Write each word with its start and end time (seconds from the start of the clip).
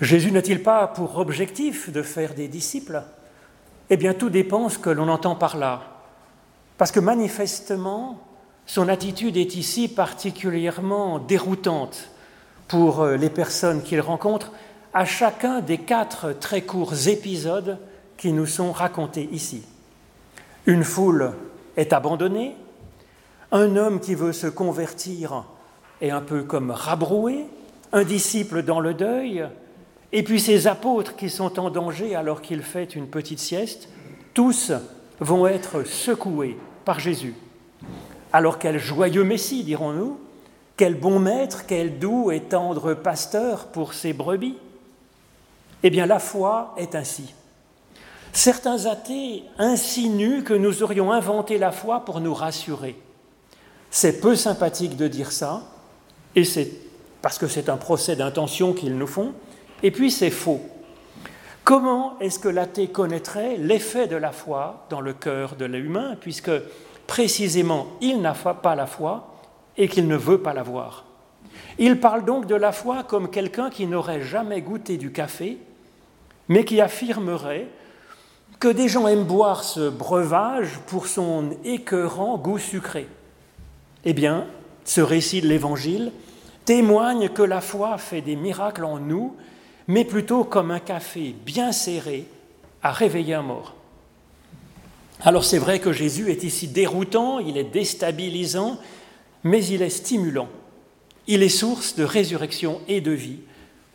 Jésus 0.00 0.30
n'a-t-il 0.30 0.62
pas 0.62 0.86
pour 0.88 1.16
objectif 1.18 1.90
de 1.90 2.02
faire 2.02 2.34
des 2.34 2.48
disciples? 2.48 3.02
Eh 3.88 3.96
bien, 3.96 4.12
tout 4.12 4.28
dépend 4.28 4.68
ce 4.68 4.78
que 4.78 4.90
l'on 4.90 5.08
entend 5.08 5.36
par 5.36 5.56
là. 5.56 5.82
Parce 6.76 6.92
que 6.92 7.00
manifestement, 7.00 8.20
son 8.66 8.88
attitude 8.88 9.38
est 9.38 9.54
ici 9.54 9.88
particulièrement 9.88 11.18
déroutante 11.18 12.10
pour 12.68 13.00
euh, 13.00 13.16
les 13.16 13.30
personnes 13.30 13.82
qu'il 13.82 14.00
rencontre 14.00 14.52
à 14.92 15.04
chacun 15.04 15.60
des 15.60 15.78
quatre 15.78 16.32
très 16.32 16.62
courts 16.62 17.08
épisodes 17.08 17.78
qui 18.18 18.32
nous 18.32 18.46
sont 18.46 18.72
racontés 18.72 19.28
ici. 19.32 19.62
Une 20.66 20.84
foule 20.84 21.32
est 21.76 21.92
abandonnée, 21.92 22.54
un 23.52 23.76
homme 23.76 24.00
qui 24.00 24.14
veut 24.14 24.32
se 24.32 24.46
convertir 24.46 25.44
est 26.00 26.10
un 26.10 26.20
peu 26.20 26.42
comme 26.42 26.70
rabroué, 26.70 27.46
un 27.92 28.04
disciple 28.04 28.62
dans 28.62 28.80
le 28.80 28.92
deuil, 28.92 29.46
et 30.16 30.22
puis 30.22 30.40
ces 30.40 30.66
apôtres 30.66 31.14
qui 31.14 31.28
sont 31.28 31.60
en 31.60 31.68
danger 31.68 32.14
alors 32.14 32.40
qu'il 32.40 32.62
fait 32.62 32.96
une 32.96 33.06
petite 33.06 33.38
sieste, 33.38 33.90
tous 34.32 34.72
vont 35.20 35.46
être 35.46 35.86
secoués 35.86 36.56
par 36.86 37.00
Jésus. 37.00 37.34
Alors 38.32 38.58
quel 38.58 38.78
joyeux 38.78 39.24
Messie, 39.24 39.62
dirons-nous, 39.62 40.18
quel 40.78 40.94
bon 40.94 41.18
maître, 41.18 41.64
quel 41.66 41.98
doux 41.98 42.30
et 42.30 42.40
tendre 42.40 42.94
pasteur 42.94 43.66
pour 43.66 43.92
ses 43.92 44.14
brebis. 44.14 44.56
Eh 45.82 45.90
bien, 45.90 46.06
la 46.06 46.18
foi 46.18 46.74
est 46.78 46.94
ainsi. 46.94 47.34
Certains 48.32 48.86
athées 48.86 49.42
insinuent 49.58 50.44
que 50.44 50.54
nous 50.54 50.82
aurions 50.82 51.12
inventé 51.12 51.58
la 51.58 51.72
foi 51.72 52.06
pour 52.06 52.20
nous 52.22 52.32
rassurer. 52.32 52.96
C'est 53.90 54.18
peu 54.22 54.34
sympathique 54.34 54.96
de 54.96 55.08
dire 55.08 55.30
ça, 55.30 55.64
et 56.34 56.44
c'est 56.44 56.72
parce 57.20 57.36
que 57.36 57.48
c'est 57.48 57.68
un 57.68 57.76
procès 57.76 58.16
d'intention 58.16 58.72
qu'ils 58.72 58.96
nous 58.96 59.06
font, 59.06 59.34
et 59.82 59.90
puis 59.90 60.10
c'est 60.10 60.30
faux. 60.30 60.60
Comment 61.64 62.18
est-ce 62.20 62.38
que 62.38 62.48
l'athée 62.48 62.88
connaîtrait 62.88 63.56
l'effet 63.56 64.06
de 64.06 64.16
la 64.16 64.32
foi 64.32 64.86
dans 64.88 65.00
le 65.00 65.12
cœur 65.12 65.56
de 65.56 65.64
l'humain, 65.64 66.16
puisque 66.20 66.52
précisément 67.06 67.88
il 68.00 68.20
n'a 68.20 68.34
pas 68.34 68.74
la 68.74 68.86
foi 68.86 69.34
et 69.76 69.88
qu'il 69.88 70.06
ne 70.06 70.16
veut 70.16 70.38
pas 70.38 70.54
l'avoir. 70.54 71.04
Il 71.78 72.00
parle 72.00 72.24
donc 72.24 72.46
de 72.46 72.54
la 72.54 72.72
foi 72.72 73.02
comme 73.04 73.30
quelqu'un 73.30 73.70
qui 73.70 73.86
n'aurait 73.86 74.22
jamais 74.22 74.62
goûté 74.62 74.96
du 74.96 75.12
café, 75.12 75.58
mais 76.48 76.64
qui 76.64 76.80
affirmerait 76.80 77.68
que 78.60 78.68
des 78.68 78.88
gens 78.88 79.06
aiment 79.06 79.24
boire 79.24 79.64
ce 79.64 79.90
breuvage 79.90 80.78
pour 80.86 81.06
son 81.06 81.50
écœurant 81.64 82.38
goût 82.38 82.58
sucré. 82.58 83.06
Eh 84.04 84.12
bien, 84.12 84.46
ce 84.84 85.00
récit 85.00 85.40
de 85.40 85.48
l'Évangile 85.48 86.12
témoigne 86.64 87.28
que 87.28 87.42
la 87.42 87.60
foi 87.60 87.98
fait 87.98 88.22
des 88.22 88.36
miracles 88.36 88.84
en 88.84 88.98
nous, 88.98 89.36
mais 89.88 90.04
plutôt 90.04 90.44
comme 90.44 90.70
un 90.70 90.80
café 90.80 91.34
bien 91.44 91.72
serré 91.72 92.26
à 92.82 92.92
réveiller 92.92 93.34
un 93.34 93.42
mort. 93.42 93.74
Alors 95.22 95.44
c'est 95.44 95.58
vrai 95.58 95.80
que 95.80 95.92
Jésus 95.92 96.30
est 96.30 96.44
ici 96.44 96.68
déroutant, 96.68 97.38
il 97.38 97.56
est 97.56 97.64
déstabilisant, 97.64 98.78
mais 99.44 99.64
il 99.64 99.82
est 99.82 99.90
stimulant. 99.90 100.48
Il 101.26 101.42
est 101.42 101.48
source 101.48 101.96
de 101.96 102.04
résurrection 102.04 102.80
et 102.86 103.00
de 103.00 103.12
vie 103.12 103.38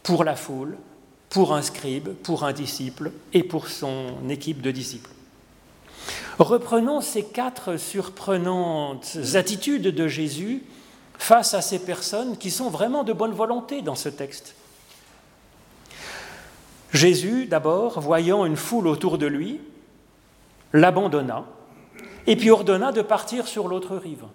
pour 0.03 0.23
la 0.23 0.35
foule, 0.35 0.77
pour 1.29 1.53
un 1.53 1.61
scribe, 1.61 2.09
pour 2.09 2.43
un 2.43 2.53
disciple 2.53 3.11
et 3.33 3.43
pour 3.43 3.67
son 3.67 4.29
équipe 4.29 4.61
de 4.61 4.71
disciples. 4.71 5.11
Reprenons 6.39 7.01
ces 7.01 7.23
quatre 7.23 7.77
surprenantes 7.77 9.17
attitudes 9.35 9.83
de 9.83 10.07
Jésus 10.07 10.63
face 11.17 11.53
à 11.53 11.61
ces 11.61 11.79
personnes 11.79 12.35
qui 12.37 12.49
sont 12.49 12.69
vraiment 12.69 13.03
de 13.03 13.13
bonne 13.13 13.33
volonté 13.33 13.81
dans 13.81 13.95
ce 13.95 14.09
texte. 14.09 14.55
Jésus, 16.93 17.45
d'abord, 17.45 17.99
voyant 18.01 18.45
une 18.45 18.57
foule 18.57 18.87
autour 18.87 19.17
de 19.17 19.25
lui, 19.25 19.61
l'abandonna 20.73 21.45
et 22.27 22.35
puis 22.35 22.51
ordonna 22.51 22.91
de 22.91 23.01
partir 23.01 23.47
sur 23.47 23.67
l'autre 23.67 23.95
rive. 23.95 24.25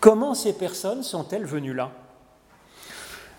Comment 0.00 0.34
ces 0.34 0.52
personnes 0.52 1.02
sont-elles 1.02 1.46
venues 1.46 1.74
là? 1.74 1.90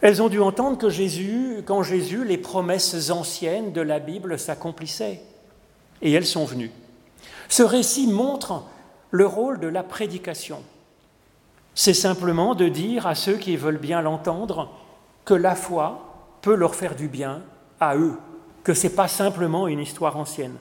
Elles 0.02 0.22
ont 0.22 0.30
dû 0.30 0.40
entendre 0.40 0.78
que 0.78 0.90
Jésus, 0.90 1.64
qu'en 1.66 1.82
Jésus, 1.82 2.24
les 2.24 2.38
promesses 2.38 3.10
anciennes 3.10 3.72
de 3.72 3.82
la 3.82 4.00
Bible 4.00 4.38
s'accomplissaient, 4.38 5.22
et 6.02 6.12
elles 6.12 6.26
sont 6.26 6.46
venues. 6.46 6.72
Ce 7.50 7.64
récit 7.64 8.08
montre 8.08 8.64
le 9.10 9.26
rôle 9.26 9.60
de 9.60 9.68
la 9.68 9.84
prédication. 9.84 10.62
C'est 11.74 11.94
simplement 11.94 12.54
de 12.54 12.68
dire 12.68 13.08
à 13.08 13.16
ceux 13.16 13.38
qui 13.38 13.56
veulent 13.56 13.78
bien 13.78 14.02
l'entendre 14.02 14.70
que 15.26 15.34
la 15.34 15.56
foi 15.56 16.04
peut 16.42 16.56
leur 16.56 16.76
faire 16.76 16.96
du 16.96 17.08
bien 17.08 17.42
à 17.80 17.96
eux, 17.96 18.16
que 18.64 18.74
ce 18.74 18.88
n'est 18.88 18.94
pas 18.94 19.08
simplement 19.08 19.68
une 19.68 19.80
histoire 19.80 20.18
ancienne. 20.18 20.56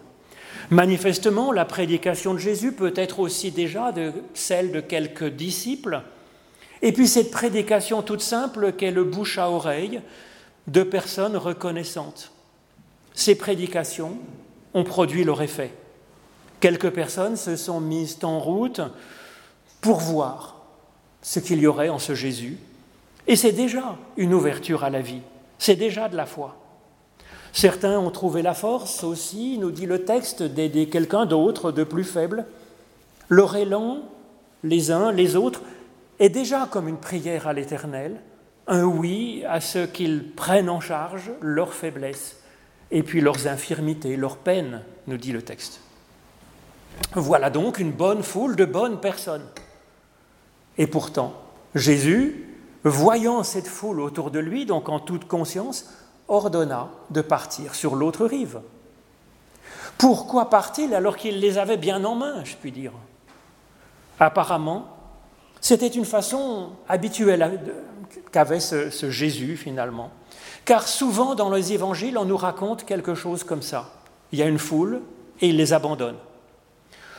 Manifestement, 0.70 1.52
la 1.52 1.64
prédication 1.64 2.34
de 2.34 2.38
Jésus 2.38 2.72
peut 2.72 2.92
être 2.96 3.20
aussi 3.20 3.50
déjà 3.50 3.92
de 3.92 4.12
celle 4.34 4.72
de 4.72 4.80
quelques 4.80 5.28
disciples. 5.28 6.02
Et 6.82 6.92
puis 6.92 7.06
cette 7.06 7.30
prédication 7.30 8.02
toute 8.02 8.20
simple 8.20 8.72
qu'est 8.72 8.90
le 8.90 9.04
bouche 9.04 9.38
à 9.38 9.50
oreille 9.50 10.00
de 10.66 10.82
personnes 10.82 11.36
reconnaissantes. 11.36 12.32
Ces 13.14 13.36
prédications 13.36 14.18
ont 14.74 14.84
produit 14.84 15.24
leur 15.24 15.40
effet. 15.40 15.72
Quelques 16.60 16.90
personnes 16.90 17.36
se 17.36 17.56
sont 17.56 17.80
mises 17.80 18.18
en 18.22 18.38
route 18.40 18.80
pour 19.80 20.00
voir 20.00 20.56
ce 21.22 21.38
qu'il 21.38 21.60
y 21.60 21.66
aurait 21.66 21.88
en 21.88 21.98
ce 21.98 22.14
Jésus. 22.14 22.58
Et 23.26 23.36
c'est 23.36 23.52
déjà 23.52 23.96
une 24.16 24.34
ouverture 24.34 24.84
à 24.84 24.90
la 24.90 25.00
vie, 25.00 25.22
c'est 25.58 25.76
déjà 25.76 26.08
de 26.08 26.16
la 26.16 26.26
foi. 26.26 26.56
Certains 27.56 27.98
ont 27.98 28.10
trouvé 28.10 28.42
la 28.42 28.52
force 28.52 29.02
aussi, 29.02 29.56
nous 29.56 29.70
dit 29.70 29.86
le 29.86 30.04
texte, 30.04 30.42
d'aider 30.42 30.90
quelqu'un 30.90 31.24
d'autre, 31.24 31.72
de 31.72 31.84
plus 31.84 32.04
faible. 32.04 32.44
Leur 33.30 33.56
élan, 33.56 34.02
les 34.62 34.90
uns, 34.90 35.10
les 35.10 35.36
autres, 35.36 35.62
est 36.18 36.28
déjà 36.28 36.68
comme 36.70 36.86
une 36.86 36.98
prière 36.98 37.46
à 37.46 37.54
l'Éternel, 37.54 38.20
un 38.66 38.84
oui 38.84 39.42
à 39.48 39.62
ceux 39.62 39.86
qu'ils 39.86 40.32
prennent 40.32 40.68
en 40.68 40.80
charge 40.80 41.32
leurs 41.40 41.72
faiblesses 41.72 42.36
et 42.90 43.02
puis 43.02 43.22
leurs 43.22 43.46
infirmités, 43.46 44.18
leurs 44.18 44.36
peines, 44.36 44.82
nous 45.06 45.16
dit 45.16 45.32
le 45.32 45.40
texte. 45.40 45.80
Voilà 47.14 47.48
donc 47.48 47.78
une 47.78 47.92
bonne 47.92 48.22
foule 48.22 48.56
de 48.56 48.66
bonnes 48.66 49.00
personnes. 49.00 49.46
Et 50.76 50.86
pourtant, 50.86 51.32
Jésus, 51.74 52.50
voyant 52.84 53.42
cette 53.44 53.66
foule 53.66 54.02
autour 54.02 54.30
de 54.30 54.40
lui, 54.40 54.66
donc 54.66 54.90
en 54.90 55.00
toute 55.00 55.26
conscience, 55.26 55.86
ordonna 56.28 56.88
de 57.10 57.20
partir 57.20 57.74
sur 57.74 57.94
l'autre 57.96 58.26
rive. 58.26 58.60
Pourquoi 59.98 60.50
part-il 60.50 60.94
alors 60.94 61.16
qu'il 61.16 61.40
les 61.40 61.58
avait 61.58 61.76
bien 61.76 62.04
en 62.04 62.14
main, 62.14 62.44
je 62.44 62.54
puis 62.56 62.72
dire? 62.72 62.92
Apparemment, 64.18 64.86
c'était 65.60 65.88
une 65.88 66.04
façon 66.04 66.70
habituelle 66.88 67.60
qu'avait 68.30 68.60
ce, 68.60 68.90
ce, 68.90 69.10
Jésus 69.10 69.56
finalement. 69.56 70.10
Car 70.64 70.86
souvent 70.86 71.34
dans 71.34 71.50
les 71.50 71.72
évangiles, 71.72 72.18
on 72.18 72.24
nous 72.24 72.36
raconte 72.36 72.84
quelque 72.84 73.14
chose 73.14 73.44
comme 73.44 73.62
ça. 73.62 73.90
Il 74.32 74.38
y 74.38 74.42
a 74.42 74.46
une 74.46 74.58
foule 74.58 75.02
et 75.40 75.48
il 75.48 75.56
les 75.56 75.72
abandonne. 75.72 76.16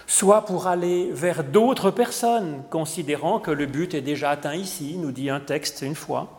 Soit 0.06 0.46
pour 0.46 0.67
aller 0.67 1.09
vers 1.12 1.44
d'autres 1.44 1.91
personnes, 1.91 2.63
considérant 2.69 3.40
que 3.40 3.51
le 3.51 3.66
but 3.66 3.94
est 3.94 4.01
déjà 4.01 4.29
atteint 4.29 4.56
ici, 4.56 4.97
nous 4.97 5.12
dit 5.12 5.29
un 5.29 5.41
texte 5.41 5.81
une 5.81 5.96
fois, 5.96 6.36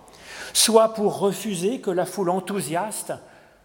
soit 0.53 0.95
pour 0.95 1.19
refuser 1.19 1.81
que 1.81 1.91
la 1.91 2.07
foule 2.07 2.31
enthousiaste 2.31 3.13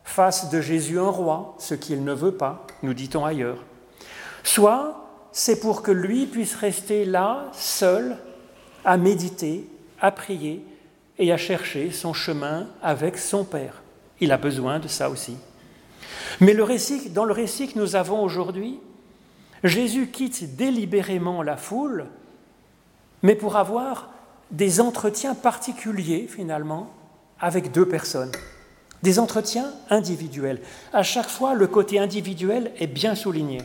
fasse 0.03 0.49
de 0.49 0.61
Jésus 0.61 0.99
un 0.99 1.09
roi, 1.09 1.55
ce 1.59 1.75
qu'il 1.75 2.03
ne 2.03 2.13
veut 2.13 2.33
pas, 2.33 2.65
nous 2.81 2.93
dit-on 2.93 3.25
ailleurs. 3.25 3.63
Soit 4.43 5.03
c'est 5.31 5.59
pour 5.59 5.81
que 5.81 5.91
lui 5.91 6.27
puisse 6.27 6.55
rester 6.55 7.05
là, 7.05 7.45
seul, 7.53 8.17
à 8.85 8.97
méditer, 8.97 9.67
à 9.99 10.11
prier 10.11 10.63
et 11.17 11.31
à 11.31 11.37
chercher 11.37 11.91
son 11.91 12.13
chemin 12.13 12.67
avec 12.81 13.17
son 13.17 13.43
Père. 13.43 13.81
Il 14.19 14.31
a 14.31 14.37
besoin 14.37 14.79
de 14.79 14.87
ça 14.87 15.09
aussi. 15.09 15.35
Mais 16.39 16.53
le 16.53 16.63
récit, 16.63 17.09
dans 17.09 17.25
le 17.25 17.33
récit 17.33 17.67
que 17.67 17.79
nous 17.79 17.95
avons 17.95 18.21
aujourd'hui, 18.21 18.79
Jésus 19.63 20.07
quitte 20.07 20.55
délibérément 20.55 21.41
la 21.41 21.57
foule, 21.57 22.05
mais 23.23 23.35
pour 23.35 23.55
avoir 23.55 24.12
des 24.53 24.79
entretiens 24.79 25.33
particuliers 25.35 26.27
finalement 26.29 26.89
avec 27.39 27.71
deux 27.71 27.87
personnes. 27.87 28.31
Des 29.01 29.19
entretiens 29.19 29.73
individuels. 29.89 30.61
À 30.93 31.03
chaque 31.03 31.27
fois, 31.27 31.55
le 31.55 31.67
côté 31.67 31.99
individuel 31.99 32.71
est 32.79 32.87
bien 32.87 33.15
souligné. 33.15 33.61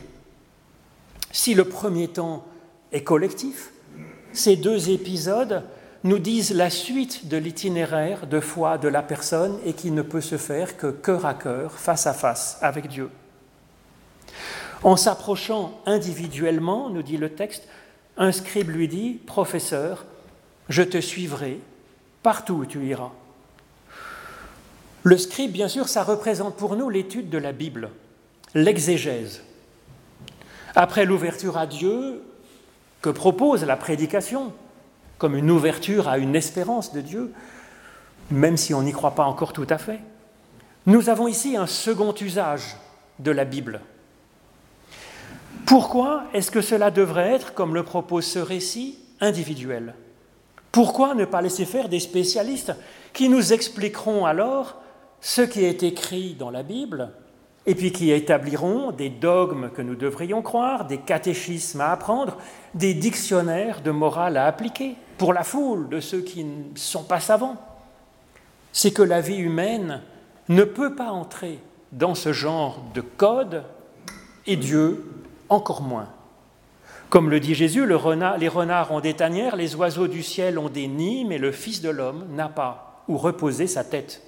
Si 1.31 1.53
le 1.53 1.63
premier 1.63 2.09
temps 2.09 2.43
est 2.91 3.03
collectif, 3.03 3.71
ces 4.33 4.57
deux 4.57 4.89
épisodes 4.89 5.63
nous 6.03 6.19
disent 6.19 6.53
la 6.53 6.69
suite 6.69 7.27
de 7.27 7.37
l'itinéraire 7.37 8.25
de 8.25 8.39
foi 8.39 8.77
de 8.77 8.87
la 8.87 9.03
personne 9.03 9.59
et 9.65 9.73
qui 9.73 9.91
ne 9.91 10.01
peut 10.01 10.21
se 10.21 10.37
faire 10.37 10.75
que 10.75 10.87
cœur 10.87 11.25
à 11.25 11.35
cœur, 11.35 11.73
face 11.73 12.07
à 12.07 12.13
face 12.13 12.57
avec 12.61 12.87
Dieu. 12.87 13.09
En 14.83 14.95
s'approchant 14.95 15.79
individuellement, 15.85 16.89
nous 16.89 17.03
dit 17.03 17.17
le 17.17 17.29
texte, 17.29 17.67
un 18.17 18.31
scribe 18.31 18.69
lui 18.69 18.87
dit, 18.87 19.19
Professeur, 19.25 20.05
je 20.69 20.83
te 20.83 21.01
suivrai 21.01 21.59
partout 22.23 22.53
où 22.53 22.65
tu 22.65 22.85
iras. 22.85 23.11
Le 25.03 25.17
scribe, 25.17 25.51
bien 25.51 25.67
sûr, 25.67 25.87
ça 25.87 26.03
représente 26.03 26.55
pour 26.55 26.75
nous 26.75 26.89
l'étude 26.89 27.29
de 27.29 27.37
la 27.37 27.51
Bible, 27.51 27.89
l'exégèse. 28.53 29.43
Après 30.75 31.05
l'ouverture 31.05 31.57
à 31.57 31.65
Dieu 31.65 32.21
que 33.01 33.09
propose 33.09 33.63
la 33.63 33.77
prédication, 33.77 34.53
comme 35.17 35.35
une 35.35 35.49
ouverture 35.51 36.07
à 36.07 36.17
une 36.17 36.35
espérance 36.35 36.93
de 36.93 37.01
Dieu, 37.01 37.33
même 38.29 38.57
si 38.57 38.73
on 38.73 38.83
n'y 38.83 38.91
croit 38.91 39.15
pas 39.15 39.25
encore 39.25 39.53
tout 39.53 39.67
à 39.69 39.77
fait, 39.77 39.99
nous 40.85 41.09
avons 41.09 41.27
ici 41.27 41.57
un 41.57 41.67
second 41.67 42.13
usage 42.19 42.75
de 43.19 43.31
la 43.31 43.45
Bible. 43.45 43.81
Pourquoi 45.65 46.23
est-ce 46.33 46.51
que 46.51 46.61
cela 46.61 46.91
devrait 46.91 47.31
être, 47.31 47.53
comme 47.53 47.73
le 47.73 47.83
propose 47.83 48.25
ce 48.25 48.39
récit, 48.39 48.99
individuel? 49.21 49.93
Pourquoi 50.71 51.15
ne 51.15 51.25
pas 51.25 51.41
laisser 51.41 51.65
faire 51.65 51.89
des 51.89 51.99
spécialistes 51.99 52.73
qui 53.13 53.29
nous 53.29 53.53
expliqueront 53.53 54.25
alors 54.25 54.77
ce 55.21 55.41
qui 55.41 55.65
est 55.65 55.83
écrit 55.83 56.35
dans 56.35 56.51
la 56.51 56.63
Bible 56.63 57.11
et 57.65 57.75
puis 57.75 57.91
qui 57.91 58.11
établiront 58.11 58.91
des 58.91 59.09
dogmes 59.09 59.69
que 59.69 59.81
nous 59.81 59.95
devrions 59.95 60.41
croire, 60.41 60.85
des 60.85 60.99
catéchismes 60.99 61.81
à 61.81 61.91
apprendre, 61.91 62.37
des 62.73 62.93
dictionnaires 62.93 63.81
de 63.81 63.91
morale 63.91 64.37
à 64.37 64.45
appliquer 64.45 64.95
pour 65.17 65.33
la 65.33 65.43
foule 65.43 65.89
de 65.89 65.99
ceux 65.99 66.21
qui 66.21 66.43
ne 66.43 66.75
sont 66.75 67.03
pas 67.03 67.19
savants? 67.19 67.57
C'est 68.71 68.91
que 68.91 69.01
la 69.01 69.21
vie 69.21 69.37
humaine 69.37 70.01
ne 70.47 70.63
peut 70.63 70.95
pas 70.95 71.11
entrer 71.11 71.59
dans 71.91 72.15
ce 72.15 72.31
genre 72.31 72.79
de 72.93 73.01
code 73.01 73.63
et 74.45 74.55
Dieu 74.55 75.05
encore 75.49 75.81
moins. 75.81 76.07
Comme 77.09 77.31
le 77.31 77.39
dit 77.39 77.55
Jésus, 77.55 77.87
les 77.87 78.47
renards 78.47 78.91
ont 78.91 78.99
des 78.99 79.15
tanières, 79.15 79.55
les 79.55 79.75
oiseaux 79.75 80.07
du 80.07 80.21
ciel 80.21 80.59
ont 80.59 80.69
des 80.69 80.87
nids, 80.87 81.25
mais 81.25 81.39
le 81.39 81.51
Fils 81.51 81.81
de 81.81 81.89
l'homme 81.89 82.25
n'a 82.35 82.49
pas 82.49 83.03
où 83.07 83.17
reposer 83.17 83.65
sa 83.65 83.83
tête. 83.83 84.21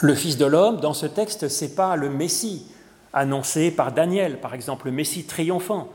Le 0.00 0.14
Fils 0.14 0.36
de 0.36 0.44
l'homme, 0.44 0.80
dans 0.80 0.94
ce 0.94 1.06
texte, 1.06 1.48
ce 1.48 1.64
n'est 1.64 1.70
pas 1.70 1.94
le 1.94 2.10
Messie 2.10 2.66
annoncé 3.12 3.70
par 3.70 3.92
Daniel, 3.92 4.40
par 4.40 4.54
exemple, 4.54 4.86
le 4.86 4.92
Messie 4.92 5.24
triomphant. 5.24 5.88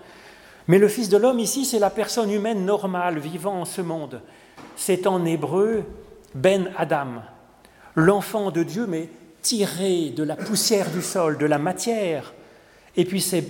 Mais 0.67 0.79
le 0.79 0.87
Fils 0.87 1.09
de 1.09 1.17
l'homme, 1.17 1.39
ici, 1.39 1.65
c'est 1.65 1.79
la 1.79 1.89
personne 1.89 2.31
humaine 2.31 2.65
normale 2.65 3.19
vivant 3.19 3.59
en 3.59 3.65
ce 3.65 3.81
monde. 3.81 4.21
C'est 4.77 5.05
en 5.05 5.25
hébreu 5.25 5.83
Ben 6.33 6.71
Adam, 6.77 7.23
l'enfant 7.95 8.51
de 8.51 8.63
Dieu, 8.63 8.87
mais 8.87 9.09
tiré 9.41 10.11
de 10.15 10.23
la 10.23 10.37
poussière 10.37 10.89
du 10.91 11.01
sol, 11.01 11.37
de 11.37 11.45
la 11.45 11.57
matière. 11.57 12.33
Et 12.95 13.05
puis 13.05 13.21
c'est 13.21 13.45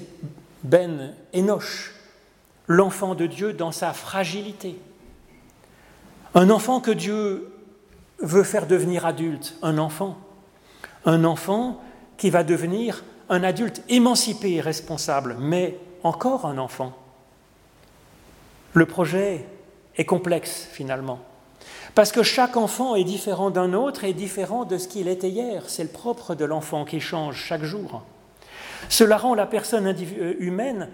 Ben 0.63 1.13
Enoch, 1.33 1.93
l'enfant 2.67 3.15
de 3.15 3.25
Dieu 3.25 3.53
dans 3.53 3.71
sa 3.71 3.93
fragilité. 3.93 4.77
Un 6.35 6.49
enfant 6.49 6.79
que 6.79 6.91
Dieu 6.91 7.51
veut 8.19 8.43
faire 8.43 8.67
devenir 8.67 9.05
adulte, 9.05 9.55
un 9.61 9.77
enfant. 9.77 10.17
Un 11.05 11.23
enfant 11.23 11.81
qui 12.17 12.29
va 12.29 12.43
devenir 12.43 13.03
un 13.29 13.43
adulte 13.43 13.81
émancipé 13.89 14.53
et 14.53 14.61
responsable, 14.61 15.35
mais 15.39 15.77
encore 16.03 16.45
un 16.45 16.57
enfant. 16.57 16.93
Le 18.73 18.85
projet 18.85 19.45
est 19.97 20.05
complexe 20.05 20.67
finalement. 20.71 21.19
Parce 21.95 22.11
que 22.11 22.23
chaque 22.23 22.55
enfant 22.55 22.95
est 22.95 23.03
différent 23.03 23.49
d'un 23.49 23.73
autre 23.73 24.03
et 24.03 24.13
différent 24.13 24.63
de 24.63 24.77
ce 24.77 24.87
qu'il 24.87 25.07
était 25.07 25.29
hier. 25.29 25.63
C'est 25.67 25.83
le 25.83 25.89
propre 25.89 26.35
de 26.35 26.45
l'enfant 26.45 26.85
qui 26.85 26.99
change 26.99 27.35
chaque 27.35 27.63
jour. 27.63 28.03
Cela 28.89 29.17
rend 29.17 29.35
la 29.35 29.45
personne 29.45 29.87
euh, 29.87 30.33
humaine 30.39 30.89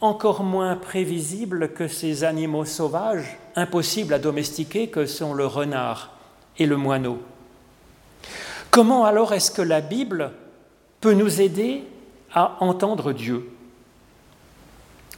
encore 0.00 0.42
moins 0.42 0.76
prévisible 0.76 1.72
que 1.72 1.88
ces 1.88 2.24
animaux 2.24 2.64
sauvages, 2.64 3.38
impossibles 3.56 4.14
à 4.14 4.18
domestiquer, 4.18 4.88
que 4.88 5.06
sont 5.06 5.34
le 5.34 5.46
renard 5.46 6.16
et 6.58 6.66
le 6.66 6.76
moineau. 6.76 7.18
Comment 8.70 9.04
alors 9.04 9.32
est-ce 9.32 9.50
que 9.50 9.62
la 9.62 9.80
Bible 9.80 10.32
peut 11.00 11.14
nous 11.14 11.40
aider 11.40 11.84
à 12.32 12.62
entendre 12.62 13.12
Dieu? 13.12 13.48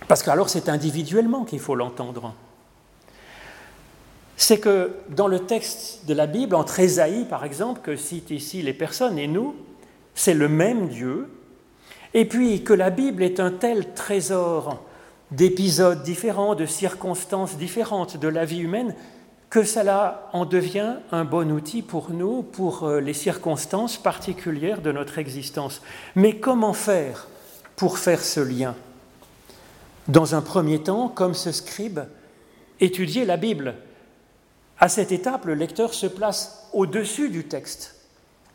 Parce 0.09 0.23
qu'alors 0.23 0.49
c'est 0.49 0.69
individuellement 0.69 1.45
qu'il 1.45 1.61
faut 1.61 1.75
l'entendre 1.75 2.35
c'est 4.41 4.59
que 4.59 4.93
dans 5.11 5.29
le 5.29 5.41
texte 5.41 6.07
de 6.07 6.15
la 6.15 6.27
Bible, 6.27 6.55
entre 6.55 6.81
Ésaïe 6.81 7.27
par 7.27 7.45
exemple, 7.45 7.83
que 7.83 7.95
citent 7.95 8.31
ici 8.31 8.63
les 8.63 8.73
personnes 8.73 9.19
et 9.19 9.27
nous, 9.27 9.55
c'est 10.15 10.33
le 10.33 10.49
même 10.49 10.89
Dieu, 10.89 11.29
et 12.15 12.25
puis 12.25 12.65
que 12.65 12.73
la 12.73 12.91
Bible 12.91 13.23
est 13.23 13.41
un 13.41 13.51
tel 13.51 13.93
trésor 13.95 14.83
d'épisodes 15.31 16.03
différents, 16.03 16.55
de 16.55 16.67
circonstances 16.67 17.57
différentes 17.57 18.17
de 18.17 18.29
la 18.29 18.45
vie 18.45 18.61
humaine, 18.61 18.95
que 19.49 19.65
cela 19.65 20.29
en 20.33 20.45
devient 20.45 20.97
un 21.11 21.25
bon 21.25 21.51
outil 21.51 21.83
pour 21.83 22.11
nous, 22.11 22.43
pour 22.43 22.85
euh, 22.85 23.01
les 23.01 23.15
circonstances 23.15 23.97
particulières 23.97 24.81
de 24.81 24.93
notre 24.93 25.19
existence. 25.19 25.83
Mais 26.15 26.37
comment 26.37 26.73
faire 26.73 27.29
pour 27.77 27.99
faire 27.99 28.23
ce 28.23 28.41
lien? 28.41 28.77
Dans 30.09 30.35
un 30.35 30.43
premier 30.43 30.83
temps, 30.83 31.09
comme 31.09 31.35
ce 31.35 31.53
scribe, 31.53 32.01
étudier 32.81 33.25
la 33.25 33.37
Bible, 33.37 33.75
à 34.79 34.89
cette 34.89 35.13
étape, 35.13 35.45
le 35.45 35.55
lecteur 35.55 35.95
se 35.95 36.07
place 36.07 36.69
au-dessus 36.73 37.29
du 37.29 37.45
texte. 37.45 37.97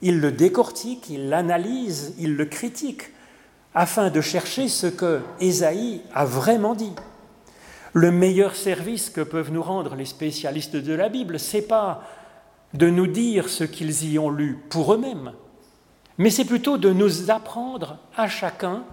Il 0.01 0.19
le 0.19 0.31
décortique, 0.31 1.09
il 1.09 1.29
l'analyse, 1.29 2.15
il 2.19 2.35
le 2.35 2.45
critique, 2.45 3.11
afin 3.75 4.09
de 4.09 4.21
chercher 4.21 4.69
ce 4.69 4.87
que 4.87 5.19
Ésaïe 5.41 6.01
a 6.13 6.25
vraiment 6.25 6.73
dit. 6.73 6.93
Le 7.93 8.11
meilleur 8.11 8.55
service 8.55 9.09
que 9.09 9.21
peuvent 9.21 9.51
nous 9.51 9.61
rendre 9.61 9.95
les 9.95 10.05
spécialistes 10.05 10.77
de 10.77 10.93
la 10.93 11.09
Bible, 11.09 11.39
c'est 11.39 11.61
pas 11.61 12.03
de 12.73 12.89
nous 12.89 13.07
dire 13.07 13.49
ce 13.49 13.65
qu'ils 13.65 14.11
y 14.11 14.17
ont 14.17 14.29
lu 14.29 14.57
pour 14.69 14.93
eux-mêmes, 14.93 15.33
mais 16.17 16.29
c'est 16.29 16.45
plutôt 16.45 16.77
de 16.77 16.91
nous 16.91 17.29
apprendre 17.29 17.97
à 18.15 18.27
chacun 18.27 18.83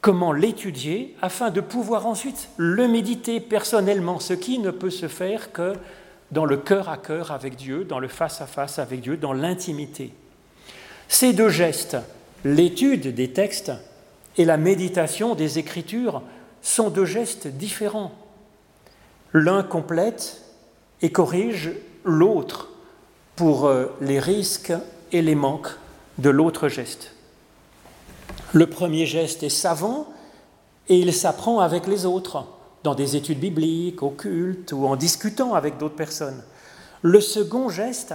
comment 0.00 0.32
l'étudier 0.32 1.16
afin 1.22 1.50
de 1.50 1.60
pouvoir 1.60 2.06
ensuite 2.06 2.48
le 2.56 2.86
méditer 2.86 3.40
personnellement, 3.40 4.20
ce 4.20 4.34
qui 4.34 4.58
ne 4.58 4.70
peut 4.70 4.90
se 4.90 5.08
faire 5.08 5.52
que 5.52 5.74
dans 6.30 6.44
le 6.44 6.56
cœur 6.56 6.88
à 6.88 6.98
cœur 6.98 7.30
avec 7.32 7.56
Dieu, 7.56 7.84
dans 7.84 7.98
le 7.98 8.08
face 8.08 8.40
à 8.40 8.46
face 8.46 8.78
avec 8.78 9.00
Dieu, 9.00 9.16
dans 9.16 9.32
l'intimité. 9.32 10.12
Ces 11.08 11.32
deux 11.32 11.48
gestes, 11.48 11.96
l'étude 12.44 13.14
des 13.14 13.32
textes 13.32 13.72
et 14.38 14.44
la 14.44 14.56
méditation 14.56 15.34
des 15.34 15.58
Écritures, 15.58 16.22
sont 16.62 16.90
deux 16.90 17.04
gestes 17.04 17.48
différents. 17.48 18.12
L'un 19.32 19.62
complète 19.62 20.40
et 21.02 21.12
corrige 21.12 21.72
l'autre 22.04 22.70
pour 23.36 23.66
euh, 23.66 23.86
les 24.00 24.18
risques 24.18 24.72
et 25.12 25.22
les 25.22 25.34
manques 25.34 25.70
de 26.18 26.30
l'autre 26.30 26.68
geste. 26.68 27.12
Le 28.52 28.66
premier 28.66 29.06
geste 29.06 29.42
est 29.42 29.48
savant 29.48 30.08
et 30.88 30.98
il 30.98 31.12
s'apprend 31.12 31.60
avec 31.60 31.86
les 31.86 32.06
autres 32.06 32.46
dans 32.82 32.94
des 32.94 33.16
études 33.16 33.40
bibliques, 33.40 34.02
au 34.02 34.10
culte 34.10 34.72
ou 34.72 34.86
en 34.86 34.96
discutant 34.96 35.54
avec 35.54 35.78
d'autres 35.78 35.96
personnes. 35.96 36.42
Le 37.02 37.20
second 37.20 37.68
geste 37.68 38.14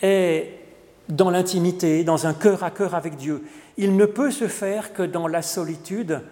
est 0.00 0.61
dans 1.08 1.30
l'intimité, 1.30 2.04
dans 2.04 2.26
un 2.26 2.34
cœur 2.34 2.62
à 2.62 2.70
cœur 2.70 2.94
avec 2.94 3.16
Dieu. 3.16 3.44
Il 3.76 3.96
ne 3.96 4.06
peut 4.06 4.30
se 4.30 4.48
faire 4.48 4.92
que 4.92 5.02
dans 5.02 5.26
la 5.26 5.42
solitude 5.42 6.22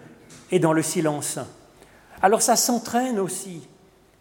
et 0.51 0.59
dans 0.59 0.73
le 0.73 0.81
silence. 0.81 1.39
Alors 2.21 2.41
ça 2.41 2.55
s'entraîne 2.55 3.19
aussi, 3.19 3.67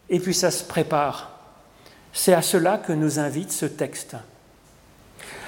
et 0.08 0.20
puis 0.20 0.34
ça 0.34 0.50
se 0.50 0.64
prépare. 0.64 1.30
C'est 2.12 2.34
à 2.34 2.42
cela 2.42 2.78
que 2.78 2.92
nous 2.92 3.18
invite 3.18 3.52
ce 3.52 3.66
texte. 3.66 4.16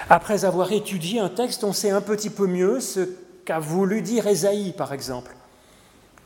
Après 0.08 0.44
avoir 0.44 0.72
étudié 0.72 1.20
un 1.20 1.28
texte, 1.28 1.64
on 1.64 1.72
sait 1.72 1.90
un 1.90 2.00
petit 2.00 2.30
peu 2.30 2.46
mieux 2.46 2.80
ce 2.80 3.08
qu'a 3.44 3.58
voulu 3.58 4.02
dire 4.02 4.26
Ésaïe, 4.26 4.72
par 4.72 4.92
exemple 4.92 5.34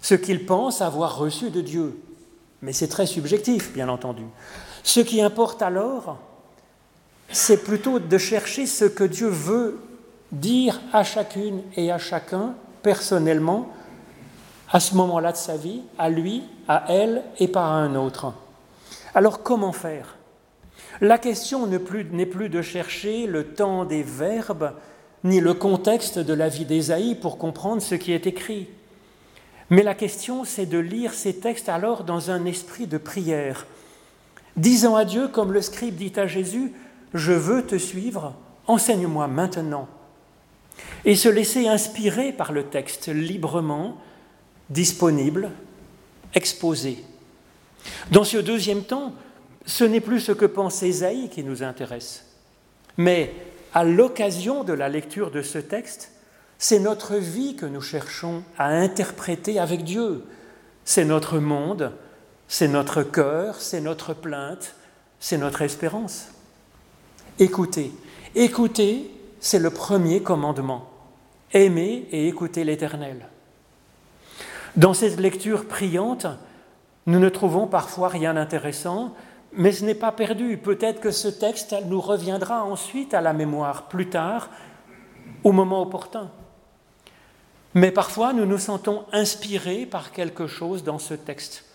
ce 0.06 0.14
qu'il 0.14 0.46
pense 0.46 0.82
avoir 0.82 1.18
reçu 1.18 1.50
de 1.50 1.60
Dieu. 1.60 2.00
Mais 2.62 2.72
c'est 2.72 2.86
très 2.86 3.06
subjectif, 3.06 3.72
bien 3.72 3.88
entendu. 3.88 4.22
Ce 4.84 5.00
qui 5.00 5.20
importe 5.20 5.62
alors, 5.62 6.18
c'est 7.30 7.62
plutôt 7.64 7.98
de 7.98 8.18
chercher 8.18 8.66
ce 8.66 8.84
que 8.84 9.04
Dieu 9.04 9.28
veut 9.28 9.78
dire 10.32 10.80
à 10.92 11.04
chacune 11.04 11.62
et 11.76 11.90
à 11.90 11.98
chacun 11.98 12.54
personnellement 12.82 13.68
à 14.70 14.80
ce 14.80 14.94
moment-là 14.96 15.32
de 15.32 15.36
sa 15.36 15.56
vie, 15.56 15.82
à 15.98 16.08
lui, 16.10 16.42
à 16.68 16.84
elle 16.88 17.22
et 17.38 17.48
par 17.48 17.72
un 17.72 17.94
autre. 17.94 18.32
Alors 19.14 19.42
comment 19.42 19.72
faire? 19.72 20.16
La 21.00 21.18
question 21.18 21.66
n'est 21.66 21.78
plus, 21.78 22.04
plus, 22.04 22.48
de 22.48 22.62
chercher 22.62 23.26
le 23.26 23.44
temps 23.44 23.84
des 23.84 24.02
verbes 24.02 24.72
ni 25.24 25.40
le 25.40 25.54
contexte 25.54 26.18
de 26.18 26.32
la 26.32 26.48
vie 26.48 26.64
d'Ésaïe 26.64 27.14
pour 27.14 27.38
comprendre 27.38 27.82
ce 27.82 27.94
qui 27.94 28.12
est 28.12 28.26
écrit. 28.26 28.68
Mais 29.70 29.82
la 29.82 29.94
question, 29.94 30.44
c'est 30.44 30.66
de 30.66 30.78
lire 30.78 31.12
ces 31.12 31.36
textes 31.36 31.68
alors 31.68 32.04
dans 32.04 32.30
un 32.30 32.44
esprit 32.44 32.86
de 32.86 32.98
prière, 32.98 33.66
disant 34.56 34.94
à 34.94 35.04
Dieu, 35.04 35.28
comme 35.28 35.52
le 35.52 35.60
scribe 35.60 35.96
dit 35.96 36.12
à 36.16 36.26
Jésus, 36.26 36.72
Je 37.14 37.32
veux 37.32 37.64
te 37.64 37.76
suivre, 37.76 38.34
enseigne-moi 38.66 39.26
maintenant. 39.28 39.88
Et 41.04 41.16
se 41.16 41.28
laisser 41.28 41.68
inspirer 41.68 42.32
par 42.32 42.52
le 42.52 42.64
texte 42.64 43.08
librement, 43.08 43.96
disponible, 44.70 45.50
exposé. 46.34 47.02
Dans 48.10 48.24
ce 48.24 48.36
deuxième 48.36 48.82
temps, 48.82 49.14
ce 49.64 49.84
n'est 49.84 50.00
plus 50.00 50.20
ce 50.20 50.32
que 50.32 50.46
pense 50.46 50.82
Ésaïe 50.82 51.28
qui 51.30 51.42
nous 51.42 51.62
intéresse, 51.62 52.26
mais 52.96 53.32
à 53.72 53.84
l'occasion 53.84 54.64
de 54.64 54.72
la 54.72 54.88
lecture 54.88 55.30
de 55.30 55.42
ce 55.42 55.58
texte, 55.58 56.12
c'est 56.58 56.78
notre 56.78 57.16
vie 57.16 57.56
que 57.56 57.66
nous 57.66 57.82
cherchons 57.82 58.42
à 58.56 58.68
interpréter 58.68 59.58
avec 59.58 59.84
Dieu. 59.84 60.24
C'est 60.84 61.04
notre 61.04 61.38
monde, 61.38 61.92
c'est 62.48 62.68
notre 62.68 63.02
cœur, 63.02 63.60
c'est 63.60 63.80
notre 63.80 64.14
plainte, 64.14 64.74
c'est 65.20 65.36
notre 65.36 65.62
espérance. 65.62 66.28
Écoutez, 67.38 67.92
écoutez, 68.34 69.10
c'est 69.40 69.58
le 69.58 69.68
premier 69.68 70.22
commandement. 70.22 70.88
Aimer 71.52 72.08
et 72.10 72.28
écouter 72.28 72.64
l'Éternel. 72.64 73.28
Dans 74.74 74.94
cette 74.94 75.20
lecture 75.20 75.66
priante, 75.66 76.26
nous 77.04 77.18
ne 77.18 77.28
trouvons 77.28 77.66
parfois 77.66 78.08
rien 78.08 78.32
d'intéressant, 78.32 79.14
mais 79.52 79.72
ce 79.72 79.84
n'est 79.84 79.94
pas 79.94 80.12
perdu. 80.12 80.56
Peut-être 80.56 81.00
que 81.00 81.10
ce 81.10 81.28
texte 81.28 81.76
nous 81.86 82.00
reviendra 82.00 82.64
ensuite 82.64 83.12
à 83.12 83.20
la 83.20 83.34
mémoire 83.34 83.88
plus 83.88 84.08
tard, 84.08 84.48
au 85.44 85.52
moment 85.52 85.82
opportun. 85.82 86.30
Mais 87.74 87.90
parfois, 87.90 88.32
nous 88.32 88.46
nous 88.46 88.58
sentons 88.58 89.04
inspirés 89.12 89.84
par 89.84 90.10
quelque 90.10 90.46
chose 90.46 90.84
dans 90.84 90.98
ce 90.98 91.12
texte. 91.12 91.66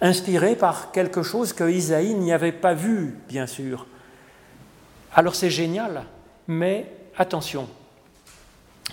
Inspirés 0.00 0.54
par 0.54 0.92
quelque 0.92 1.24
chose 1.24 1.52
que 1.52 1.68
Isaïe 1.68 2.14
n'y 2.14 2.32
avait 2.32 2.52
pas 2.52 2.74
vu, 2.74 3.16
bien 3.28 3.48
sûr. 3.48 3.88
Alors 5.14 5.34
c'est 5.34 5.50
génial, 5.50 6.04
mais 6.46 6.90
attention. 7.16 7.68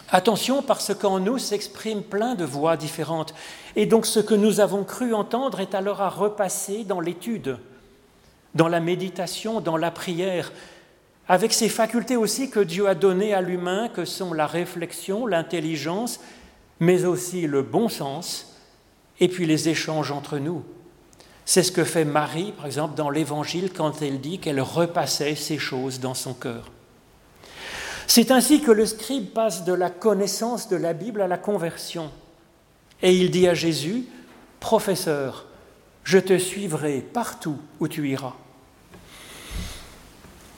Attention 0.09 0.61
parce 0.61 0.93
qu'en 0.93 1.19
nous 1.19 1.37
s'expriment 1.37 2.03
plein 2.03 2.35
de 2.35 2.45
voix 2.45 2.77
différentes. 2.77 3.33
Et 3.75 3.85
donc 3.85 4.05
ce 4.05 4.19
que 4.19 4.35
nous 4.35 4.59
avons 4.59 4.83
cru 4.83 5.13
entendre 5.13 5.59
est 5.59 5.75
alors 5.75 6.01
à 6.01 6.09
repasser 6.09 6.83
dans 6.83 6.99
l'étude 6.99 7.57
dans 8.55 8.69
la 8.69 8.79
méditation, 8.79 9.61
dans 9.61 9.77
la 9.77 9.91
prière, 9.91 10.51
avec 11.27 11.53
ces 11.53 11.69
facultés 11.69 12.15
aussi 12.15 12.49
que 12.49 12.61
Dieu 12.61 12.87
a 12.87 12.95
données 12.95 13.33
à 13.33 13.41
l'humain, 13.41 13.89
que 13.89 14.05
sont 14.05 14.33
la 14.33 14.47
réflexion, 14.47 15.27
l'intelligence, 15.27 16.19
mais 16.79 17.05
aussi 17.05 17.47
le 17.47 17.61
bon 17.61 17.89
sens, 17.89 18.55
et 19.19 19.27
puis 19.27 19.45
les 19.45 19.69
échanges 19.69 20.11
entre 20.11 20.37
nous. 20.37 20.63
C'est 21.45 21.63
ce 21.63 21.71
que 21.71 21.83
fait 21.83 22.05
Marie, 22.05 22.51
par 22.53 22.65
exemple, 22.65 22.95
dans 22.95 23.11
l'Évangile, 23.11 23.71
quand 23.71 24.01
elle 24.01 24.19
dit 24.19 24.39
qu'elle 24.39 24.61
repassait 24.61 25.35
ces 25.35 25.59
choses 25.59 25.99
dans 25.99 26.15
son 26.15 26.33
cœur. 26.33 26.71
C'est 28.07 28.31
ainsi 28.31 28.61
que 28.61 28.71
le 28.71 28.85
scribe 28.85 29.27
passe 29.27 29.63
de 29.63 29.73
la 29.73 29.89
connaissance 29.89 30.67
de 30.69 30.75
la 30.75 30.93
Bible 30.93 31.21
à 31.21 31.27
la 31.27 31.37
conversion. 31.37 32.11
Et 33.01 33.15
il 33.15 33.29
dit 33.29 33.47
à 33.47 33.53
Jésus, 33.53 34.05
Professeur, 34.59 35.45
je 36.03 36.17
te 36.17 36.37
suivrai 36.37 37.01
partout 37.01 37.57
où 37.79 37.87
tu 37.87 38.09
iras. 38.09 38.33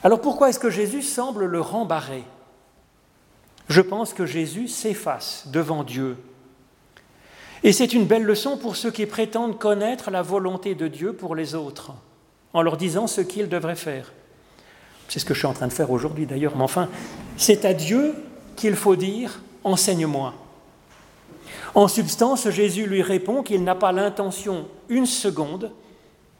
Alors 0.02 0.20
pourquoi 0.20 0.48
est-ce 0.48 0.58
que 0.58 0.70
Jésus 0.70 1.02
semble 1.02 1.44
le 1.46 1.60
rembarrer? 1.60 2.24
Je 3.68 3.80
pense 3.80 4.14
que 4.14 4.24
Jésus 4.24 4.68
s'efface 4.68 5.44
devant 5.48 5.84
Dieu. 5.84 6.16
Et 7.64 7.72
c'est 7.72 7.92
une 7.92 8.06
belle 8.06 8.24
leçon 8.24 8.56
pour 8.56 8.76
ceux 8.76 8.90
qui 8.90 9.06
prétendent 9.06 9.58
connaître 9.58 10.10
la 10.10 10.22
volonté 10.22 10.74
de 10.74 10.88
Dieu 10.88 11.12
pour 11.12 11.34
les 11.34 11.54
autres, 11.54 11.92
en 12.52 12.62
leur 12.62 12.76
disant 12.76 13.06
ce 13.06 13.20
qu'ils 13.20 13.48
devraient 13.48 13.74
faire. 13.74 14.12
C'est 15.08 15.18
ce 15.18 15.24
que 15.24 15.34
je 15.34 15.40
suis 15.40 15.48
en 15.48 15.54
train 15.54 15.68
de 15.68 15.72
faire 15.72 15.90
aujourd'hui 15.90 16.26
d'ailleurs, 16.26 16.56
mais 16.56 16.62
enfin, 16.62 16.88
c'est 17.36 17.64
à 17.64 17.74
Dieu 17.74 18.14
qu'il 18.56 18.76
faut 18.76 18.96
dire 18.96 19.40
enseigne-moi. 19.64 20.34
En 21.74 21.88
substance, 21.88 22.48
Jésus 22.50 22.86
lui 22.86 23.02
répond 23.02 23.42
qu'il 23.42 23.64
n'a 23.64 23.74
pas 23.74 23.92
l'intention 23.92 24.66
une 24.88 25.06
seconde 25.06 25.72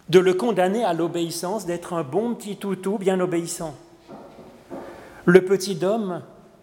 de 0.09 0.19
le 0.19 0.35
condamner 0.35 0.85
à 0.85 0.95
l'obéissance, 0.95 1.67
d'être 1.67 1.93
un 1.93 2.03
bon 2.03 2.35
petit 2.35 2.57
toutou 2.57 2.99
bien 2.99 3.21
obéissant. 3.21 3.75
Le 5.27 5.45
petit 5.45 5.79
homme 5.85 6.23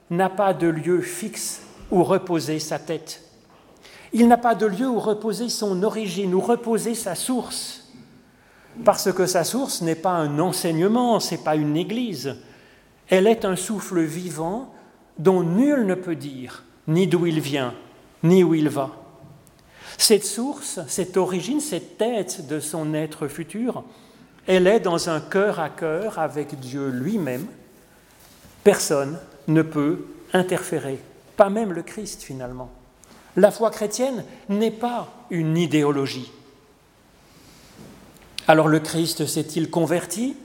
n'a 0.10 0.30
pas 0.30 0.54
de 0.54 0.68
lieu 0.68 1.02
fixe 1.02 1.62
où 1.92 2.04
reposer 2.04 2.60
sa 2.60 2.80
tête. 2.80 3.25
Il 4.14 4.28
n'a 4.28 4.38
pas 4.38 4.56
de 4.56 4.66
lieu 4.66 4.88
où 4.88 5.00
reposer 5.00 5.50
son 5.50 5.84
origine, 5.84 6.34
où 6.34 6.42
reposer 6.42 6.96
sa 6.96 7.16
source. 7.16 7.94
Parce 8.84 9.12
que 9.12 9.26
sa 9.26 9.44
source 9.44 9.82
n'est 9.82 9.96
pas 9.96 10.12
un 10.12 10.40
enseignement, 10.40 11.20
ce 11.20 11.36
n'est 11.36 11.42
pas 11.42 11.56
une 11.56 11.78
église. 11.78 12.36
Elle 13.08 13.28
est 13.28 13.46
un 13.46 13.56
souffle 13.56 14.02
vivant 14.02 14.74
dont 15.18 15.44
nul 15.44 15.86
ne 15.86 15.96
peut 15.96 16.16
dire 16.16 16.64
ni 16.88 17.08
d'où 17.08 17.26
il 17.26 17.40
vient, 17.40 17.74
ni 18.24 18.44
où 18.44 18.54
il 18.54 18.70
va. 18.70 18.92
Cette 19.98 20.26
source, 20.26 20.80
cette 20.88 21.18
origine, 21.18 21.62
cette 21.62 21.98
tête 21.98 22.48
de 22.48 22.60
son 22.60 22.94
être 22.94 23.28
futur, 23.28 23.84
elle 24.46 24.68
est 24.68 24.82
dans 24.82 25.10
un 25.10 25.22
cœur 25.22 25.60
à 25.60 25.70
cœur 25.70 26.20
avec 26.20 26.60
Dieu 26.60 26.90
lui-même. 26.90 27.48
Personne 28.64 29.18
ne 29.48 29.62
peut 29.62 30.06
interférer, 30.34 31.00
pas 31.38 31.50
même 31.50 31.72
le 31.72 31.82
Christ 31.82 32.24
finalement. 32.24 32.70
La 33.36 33.52
foi 33.52 33.70
chrétienne 33.70 34.24
n'est 34.50 34.72
pas 34.72 35.10
une 35.30 35.58
idéologie. 35.58 36.32
Alors 38.48 38.68
le 38.68 38.80
Christ 38.80 39.26
s'est-il 39.26 39.70
converti? 39.70 40.36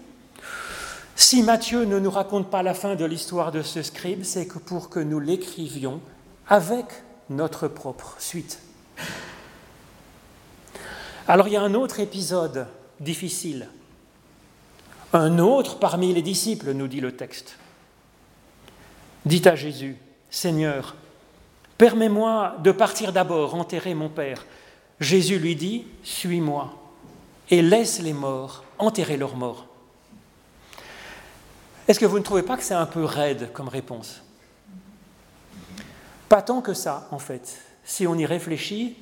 Si 1.15 1.43
Matthieu 1.43 1.85
ne 1.85 1.99
nous 1.99 2.11
raconte 2.11 2.51
pas 2.51 2.63
la 2.63 2.75
fin 2.75 2.95
de 2.95 3.05
l'histoire 3.05 3.53
de 3.53 3.63
ce 3.63 3.83
scribe, 3.83 4.25
c'est 4.25 4.47
que 4.47 4.59
pour 4.59 4.89
que 4.89 5.01
nous 5.01 5.21
l'écrivions 5.21 6.01
avec 6.49 6.87
notre 7.29 7.69
propre 7.69 8.17
suite. 8.19 8.59
Alors 11.29 11.47
il 11.47 11.53
y 11.53 11.57
a 11.57 11.63
un 11.63 11.75
autre 11.75 12.01
épisode 12.01 12.67
difficile. 12.99 13.69
Un 15.13 15.39
autre 15.39 15.79
parmi 15.79 16.13
les 16.13 16.23
disciples, 16.23 16.73
nous 16.73 16.89
dit 16.89 17.01
le 17.01 17.15
texte. 17.15 17.57
Dit 19.27 19.47
à 19.47 19.55
Jésus, 19.55 19.97
Seigneur, 20.31 20.97
permets-moi 21.81 22.57
de 22.63 22.73
partir 22.73 23.11
d'abord 23.11 23.55
enterrer 23.55 23.95
mon 23.95 24.11
Père. 24.11 24.45
Jésus 25.01 25.39
lui 25.39 25.57
dit, 25.57 25.87
Suis-moi 26.03 26.75
et 27.51 27.63
laisse 27.63 28.03
les 28.03 28.13
morts 28.13 28.65
enterrer 28.79 29.17
leurs 29.17 29.35
morts. 29.35 29.65
Est-ce 31.89 31.99
que 31.99 32.05
vous 32.05 32.19
ne 32.19 32.23
trouvez 32.23 32.43
pas 32.43 32.59
que 32.59 32.63
c'est 32.63 32.75
un 32.75 32.85
peu 32.85 33.03
raide 33.03 33.51
comme 33.55 33.69
réponse? 33.69 34.23
Pas 36.29 36.43
tant 36.43 36.61
que 36.61 36.75
ça, 36.75 37.09
en 37.13 37.19
fait. 37.19 37.59
Si 37.83 38.07
on 38.07 38.15
y 38.15 38.27
réfléchit, 38.27 38.99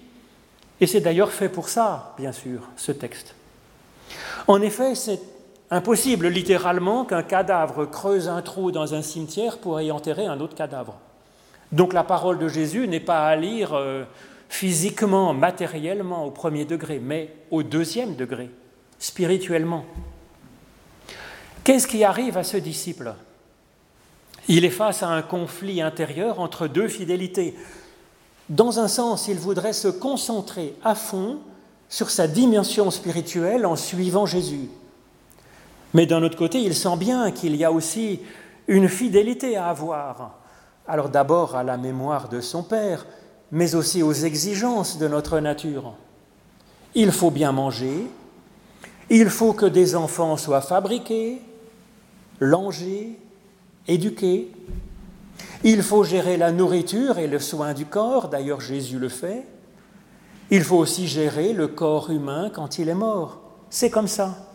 et 0.80 0.86
c'est 0.86 1.00
d'ailleurs 1.00 1.32
fait 1.32 1.48
pour 1.48 1.68
ça, 1.68 2.14
bien 2.16 2.30
sûr, 2.30 2.60
ce 2.76 2.92
texte. 2.92 3.34
En 4.46 4.62
effet, 4.62 4.94
c'est 4.94 5.20
impossible 5.68 6.28
littéralement 6.28 7.04
qu'un 7.04 7.24
cadavre 7.24 7.86
creuse 7.86 8.28
un 8.28 8.40
trou 8.40 8.70
dans 8.70 8.94
un 8.94 9.02
cimetière 9.02 9.58
pour 9.58 9.80
y 9.80 9.90
enterrer 9.90 10.26
un 10.26 10.38
autre 10.38 10.54
cadavre. 10.54 11.00
Donc 11.72 11.92
la 11.92 12.04
parole 12.04 12.38
de 12.38 12.48
Jésus 12.48 12.88
n'est 12.88 13.00
pas 13.00 13.26
à 13.26 13.36
lire 13.36 13.74
euh, 13.74 14.04
physiquement, 14.48 15.34
matériellement 15.34 16.24
au 16.24 16.30
premier 16.30 16.64
degré, 16.64 17.00
mais 17.02 17.34
au 17.50 17.62
deuxième 17.62 18.16
degré, 18.16 18.50
spirituellement. 18.98 19.84
Qu'est-ce 21.64 21.86
qui 21.86 22.04
arrive 22.04 22.38
à 22.38 22.44
ce 22.44 22.56
disciple? 22.56 23.14
Il 24.48 24.64
est 24.64 24.70
face 24.70 25.02
à 25.02 25.08
un 25.08 25.20
conflit 25.20 25.82
intérieur 25.82 26.40
entre 26.40 26.66
deux 26.66 26.88
fidélités. 26.88 27.54
Dans 28.48 28.80
un 28.80 28.88
sens, 28.88 29.28
il 29.28 29.36
voudrait 29.36 29.74
se 29.74 29.88
concentrer 29.88 30.74
à 30.82 30.94
fond 30.94 31.40
sur 31.90 32.08
sa 32.08 32.26
dimension 32.26 32.90
spirituelle 32.90 33.66
en 33.66 33.76
suivant 33.76 34.24
Jésus. 34.24 34.70
Mais 35.92 36.06
d'un 36.06 36.22
autre 36.22 36.38
côté, 36.38 36.60
il 36.60 36.74
sent 36.74 36.96
bien 36.96 37.30
qu'il 37.30 37.56
y 37.56 37.64
a 37.64 37.72
aussi 37.72 38.20
une 38.66 38.88
fidélité 38.88 39.56
à 39.56 39.66
avoir. 39.66 40.38
Alors 40.88 41.10
d'abord 41.10 41.54
à 41.54 41.62
la 41.62 41.76
mémoire 41.76 42.30
de 42.30 42.40
son 42.40 42.62
Père, 42.62 43.06
mais 43.52 43.74
aussi 43.74 44.02
aux 44.02 44.12
exigences 44.12 44.98
de 44.98 45.06
notre 45.06 45.38
nature. 45.38 45.92
Il 46.94 47.12
faut 47.12 47.30
bien 47.30 47.52
manger, 47.52 48.06
il 49.10 49.28
faut 49.28 49.52
que 49.52 49.66
des 49.66 49.94
enfants 49.94 50.38
soient 50.38 50.62
fabriqués, 50.62 51.42
langés, 52.40 53.18
éduqués, 53.86 54.50
il 55.62 55.82
faut 55.82 56.04
gérer 56.04 56.38
la 56.38 56.52
nourriture 56.52 57.18
et 57.18 57.26
le 57.26 57.38
soin 57.38 57.74
du 57.74 57.84
corps, 57.84 58.28
d'ailleurs 58.28 58.62
Jésus 58.62 58.98
le 58.98 59.10
fait. 59.10 59.46
Il 60.50 60.64
faut 60.64 60.76
aussi 60.76 61.06
gérer 61.06 61.52
le 61.52 61.68
corps 61.68 62.10
humain 62.10 62.50
quand 62.52 62.78
il 62.78 62.88
est 62.88 62.94
mort. 62.94 63.42
C'est 63.68 63.90
comme 63.90 64.08
ça. 64.08 64.48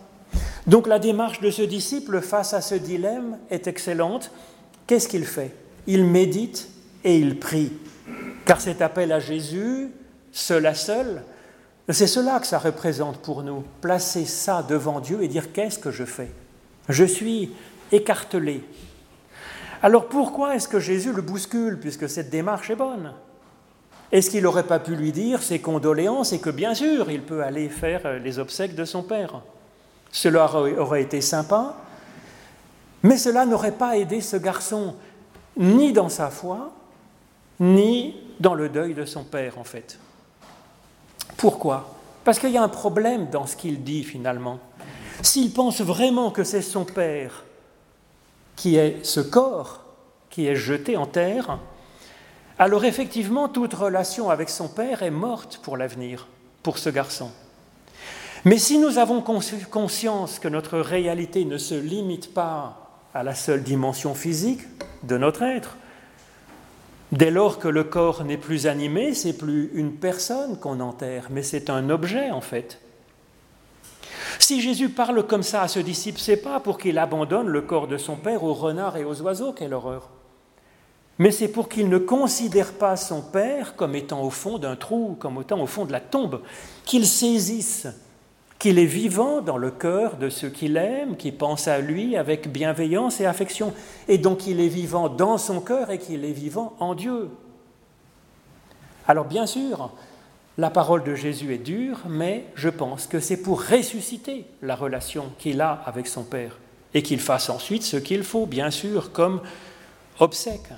Donc 0.66 0.88
la 0.88 0.98
démarche 0.98 1.42
de 1.42 1.52
ce 1.52 1.62
disciple 1.62 2.22
face 2.22 2.56
à 2.56 2.62
ce 2.62 2.74
dilemme 2.74 3.38
est 3.52 3.68
excellente. 3.68 4.32
Qu'est-ce 4.88 5.08
qu'il 5.08 5.26
fait? 5.26 5.56
Il 5.88 6.06
médite 6.06 6.70
et 7.04 7.18
il 7.18 7.40
prie. 7.40 7.74
Car 8.46 8.62
cet 8.62 8.82
appel 8.82 9.12
à 9.12 9.20
Jésus, 9.20 9.90
seul 10.32 10.66
à 10.66 10.74
seul, 10.74 11.24
c'est 11.90 12.08
cela 12.08 12.40
que 12.40 12.48
ça 12.48 12.60
représente 12.60 13.18
pour 13.20 13.44
nous. 13.44 13.64
Placer 13.82 14.26
ça 14.26 14.64
devant 14.64 15.00
Dieu 15.00 15.22
et 15.22 15.28
dire 15.28 15.52
qu'est-ce 15.52 15.80
que 15.80 15.92
je 15.92 16.06
fais? 16.06 16.32
Je 16.90 17.04
suis 17.04 17.52
écartelé, 17.92 18.64
alors 19.84 20.08
pourquoi 20.08 20.56
est-ce 20.56 20.70
que 20.70 20.80
Jésus 20.80 21.12
le 21.12 21.22
bouscule, 21.22 21.78
puisque 21.78 22.08
cette 22.08 22.30
démarche 22.30 22.70
est 22.70 22.76
bonne? 22.78 23.12
Est-ce 24.14 24.30
qu'il 24.30 24.44
n'aurait 24.44 24.64
pas 24.66 24.80
pu 24.80 24.96
lui 24.96 25.12
dire 25.12 25.44
ses 25.44 25.60
condoléances 25.60 26.32
et 26.32 26.40
que 26.40 26.50
bien 26.50 26.74
sûr 26.74 27.12
il 27.12 27.22
peut 27.22 27.44
aller 27.44 27.68
faire 27.68 28.20
les 28.24 28.40
obsèques 28.40 28.76
de 28.76 28.86
son 28.86 29.04
père? 29.04 29.42
Cela 30.10 30.50
aurait 30.56 31.02
été 31.02 31.20
sympa, 31.20 31.76
Mais 33.04 33.18
cela 33.18 33.46
n'aurait 33.46 33.74
pas 33.74 33.98
aidé 33.98 34.22
ce 34.22 34.38
garçon 34.38 34.96
ni 35.58 35.94
dans 35.94 36.10
sa 36.10 36.30
foi, 36.30 36.72
ni 37.60 38.16
dans 38.40 38.54
le 38.54 38.70
deuil 38.70 38.94
de 38.94 39.06
son 39.06 39.24
père, 39.24 39.58
en 39.58 39.64
fait. 39.64 40.00
Pourquoi? 41.38 41.96
Parce 42.24 42.40
qu'il 42.40 42.52
y 42.52 42.58
a 42.58 42.64
un 42.64 42.70
problème 42.70 43.30
dans 43.30 43.46
ce 43.46 43.56
qu'il 43.56 43.84
dit 43.84 44.04
finalement. 44.04 44.60
S'il 45.22 45.52
pense 45.52 45.82
vraiment 45.82 46.32
que 46.32 46.44
c'est 46.44 46.62
son 46.62 46.86
père 46.86 47.44
qui 48.56 48.78
est 48.78 49.06
ce 49.06 49.20
corps 49.20 49.82
qui 50.30 50.48
est 50.48 50.56
jeté 50.56 50.98
en 50.98 51.06
terre, 51.06 51.60
alors 52.58 52.86
effectivement 52.86 53.50
toute 53.50 53.74
relation 53.74 54.30
avec 54.30 54.50
son 54.50 54.68
père 54.68 55.04
est 55.04 55.12
morte 55.12 55.60
pour 55.62 55.78
l'avenir, 55.78 56.28
pour 56.62 56.78
ce 56.78 56.90
garçon. 56.90 57.30
Mais 58.46 58.58
si 58.58 58.78
nous 58.78 58.98
avons 58.98 59.22
conscience 59.22 60.40
que 60.40 60.48
notre 60.48 60.80
réalité 60.80 61.46
ne 61.46 61.58
se 61.58 61.76
limite 61.76 62.34
pas 62.34 62.83
à 63.14 63.24
la 63.24 63.36
seule 63.36 63.64
dimension 63.64 64.16
physique 64.16 64.62
de 65.04 65.18
notre 65.18 65.44
être, 65.44 65.78
dès 67.12 67.32
lors 67.32 67.60
que 67.60 67.68
le 67.68 67.84
corps 67.84 68.24
n'est 68.24 68.38
plus 68.38 68.68
animé, 68.68 69.14
c'est 69.14 69.38
plus 69.38 69.72
une 69.74 69.94
personne 69.94 70.58
qu'on 70.58 70.80
enterre, 70.80 71.28
mais 71.30 71.44
c'est 71.44 71.70
un 71.70 71.90
objet 71.90 72.32
en 72.32 72.42
fait. 72.42 72.80
Si 74.40 74.62
Jésus 74.62 74.90
parle 74.90 75.26
comme 75.26 75.44
ça 75.44 75.62
à 75.62 75.68
ce 75.68 75.80
disciple, 75.80 76.20
c'est 76.20 76.38
pas 76.38 76.60
pour 76.60 76.78
qu'il 76.78 76.98
abandonne 76.98 77.48
le 77.48 77.62
corps 77.62 77.88
de 77.88 77.98
son 77.98 78.16
père 78.16 78.44
aux 78.44 78.54
renards 78.54 78.98
et 78.98 79.06
aux 79.06 79.22
oiseaux, 79.22 79.54
quelle 79.54 79.74
horreur. 79.74 80.10
Mais 81.20 81.32
c'est 81.32 81.48
pour 81.48 81.70
qu'il 81.70 81.90
ne 81.90 82.00
considère 82.00 82.74
pas 82.74 82.96
son 82.96 83.22
père 83.22 83.76
comme 83.76 83.96
étant 83.96 84.24
au 84.24 84.32
fond 84.32 84.58
d'un 84.58 84.76
trou, 84.76 85.16
comme 85.20 85.40
étant 85.40 85.62
au 85.62 85.68
fond 85.68 85.86
de 85.86 85.92
la 85.92 86.00
tombe, 86.00 86.42
qu'il 86.86 87.06
saisisse 87.06 87.88
qu'il 88.64 88.80
est 88.80 88.86
vivant 88.86 89.42
dans 89.42 89.58
le 89.58 89.72
cœur 89.72 90.16
de 90.16 90.30
ceux 90.30 90.48
qu'il 90.48 90.78
aime, 90.78 91.18
qui 91.18 91.34
pensent 91.34 91.68
à 91.68 91.80
lui 91.80 92.16
avec 92.16 92.50
bienveillance 92.50 93.20
et 93.20 93.26
affection, 93.26 93.74
et 94.08 94.18
donc 94.18 94.48
il 94.48 94.62
est 94.62 94.70
vivant 94.70 95.10
dans 95.10 95.38
son 95.38 95.60
cœur 95.60 95.92
et 95.92 95.98
qu'il 95.98 96.24
est 96.24 96.32
vivant 96.32 96.74
en 96.80 96.96
Dieu. 96.96 97.28
Alors 99.06 99.26
bien 99.26 99.48
sûr, 99.48 99.92
la 100.58 100.70
parole 100.70 101.04
de 101.04 101.14
Jésus 101.14 101.54
est 101.54 101.58
dure, 101.58 102.04
mais 102.08 102.46
je 102.56 102.70
pense 102.70 103.06
que 103.06 103.20
c'est 103.20 103.42
pour 103.42 103.62
ressusciter 103.62 104.46
la 104.62 104.78
relation 104.78 105.26
qu'il 105.40 105.60
a 105.60 105.84
avec 105.86 106.08
son 106.08 106.24
Père, 106.24 106.58
et 106.94 107.04
qu'il 107.04 107.20
fasse 107.20 107.50
ensuite 107.50 107.84
ce 107.84 107.98
qu'il 107.98 108.24
faut, 108.24 108.46
bien 108.46 108.72
sûr, 108.72 109.12
comme 109.12 109.42
obsèque. 110.20 110.70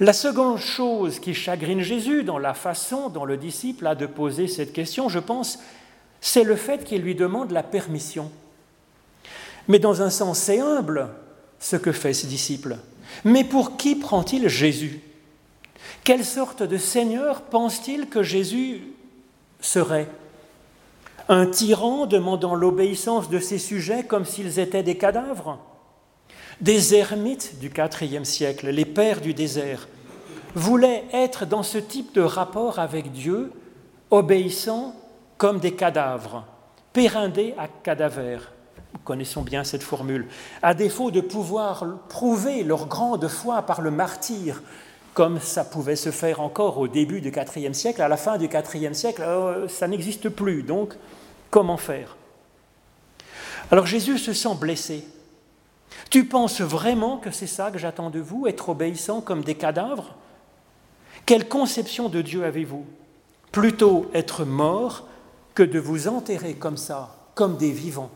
La 0.00 0.12
seconde 0.12 0.58
chose 0.58 1.18
qui 1.18 1.32
chagrine 1.32 1.80
Jésus 1.80 2.24
dans 2.24 2.38
la 2.38 2.52
façon 2.52 3.08
dont 3.08 3.24
le 3.24 3.38
disciple 3.38 3.86
a 3.86 3.94
de 3.94 4.04
poser 4.04 4.48
cette 4.48 4.74
question, 4.74 5.08
je 5.08 5.18
pense, 5.18 5.58
c'est 6.20 6.44
le 6.44 6.56
fait 6.56 6.84
qu'il 6.84 7.02
lui 7.02 7.14
demande 7.14 7.50
la 7.50 7.62
permission. 7.62 8.30
Mais 9.68 9.78
dans 9.78 10.02
un 10.02 10.10
sens, 10.10 10.38
c'est 10.38 10.60
humble 10.60 11.08
ce 11.58 11.76
que 11.76 11.92
fait 11.92 12.14
ce 12.14 12.26
disciple. 12.26 12.76
Mais 13.24 13.44
pour 13.44 13.76
qui 13.76 13.96
prend-il 13.96 14.48
Jésus? 14.48 15.00
Quelle 16.04 16.24
sorte 16.24 16.62
de 16.62 16.76
Seigneur 16.76 17.42
pense-t-il 17.42 18.08
que 18.08 18.22
Jésus 18.22 18.82
serait? 19.60 20.08
Un 21.28 21.46
tyran 21.46 22.06
demandant 22.06 22.54
l'obéissance 22.54 23.28
de 23.28 23.40
ses 23.40 23.58
sujets 23.58 24.04
comme 24.04 24.24
s'ils 24.24 24.60
étaient 24.60 24.84
des 24.84 24.96
cadavres? 24.96 25.58
Des 26.60 26.94
ermites 26.94 27.58
du 27.58 27.70
IVe 28.00 28.24
siècle, 28.24 28.70
les 28.70 28.84
pères 28.84 29.20
du 29.20 29.34
désert, 29.34 29.88
voulaient 30.54 31.04
être 31.12 31.44
dans 31.44 31.62
ce 31.62 31.78
type 31.78 32.14
de 32.14 32.22
rapport 32.22 32.78
avec 32.78 33.12
Dieu, 33.12 33.52
obéissant 34.10 34.94
comme 35.38 35.58
des 35.58 35.74
cadavres, 35.74 36.44
périndés 36.92 37.54
à 37.58 37.68
cadavères. 37.68 38.52
Nous 38.92 39.00
connaissons 39.00 39.42
bien 39.42 39.64
cette 39.64 39.82
formule. 39.82 40.26
À 40.62 40.74
défaut 40.74 41.10
de 41.10 41.20
pouvoir 41.20 41.84
prouver 42.08 42.62
leur 42.62 42.86
grande 42.86 43.28
foi 43.28 43.62
par 43.62 43.80
le 43.80 43.90
martyr, 43.90 44.62
comme 45.14 45.40
ça 45.40 45.64
pouvait 45.64 45.96
se 45.96 46.10
faire 46.10 46.40
encore 46.40 46.78
au 46.78 46.88
début 46.88 47.20
du 47.20 47.28
IVe 47.28 47.72
siècle, 47.72 48.02
à 48.02 48.08
la 48.08 48.16
fin 48.16 48.38
du 48.38 48.46
IVe 48.46 48.92
siècle, 48.92 49.22
euh, 49.22 49.68
ça 49.68 49.88
n'existe 49.88 50.28
plus. 50.28 50.62
Donc, 50.62 50.94
comment 51.50 51.76
faire? 51.76 52.16
Alors 53.70 53.86
Jésus 53.86 54.18
se 54.18 54.32
sent 54.32 54.54
blessé. 54.60 55.04
Tu 56.10 56.24
penses 56.26 56.60
vraiment 56.60 57.16
que 57.16 57.30
c'est 57.30 57.46
ça 57.46 57.70
que 57.70 57.78
j'attends 57.78 58.10
de 58.10 58.20
vous, 58.20 58.46
être 58.46 58.68
obéissant 58.68 59.20
comme 59.20 59.42
des 59.42 59.54
cadavres? 59.54 60.14
Quelle 61.24 61.48
conception 61.48 62.08
de 62.08 62.22
Dieu 62.22 62.44
avez-vous? 62.44 62.86
Plutôt 63.50 64.08
être 64.14 64.44
mort 64.44 65.08
que 65.56 65.62
de 65.64 65.80
vous 65.80 66.06
enterrer 66.06 66.54
comme 66.54 66.76
ça, 66.76 67.16
comme 67.34 67.56
des 67.56 67.72
vivants. 67.72 68.10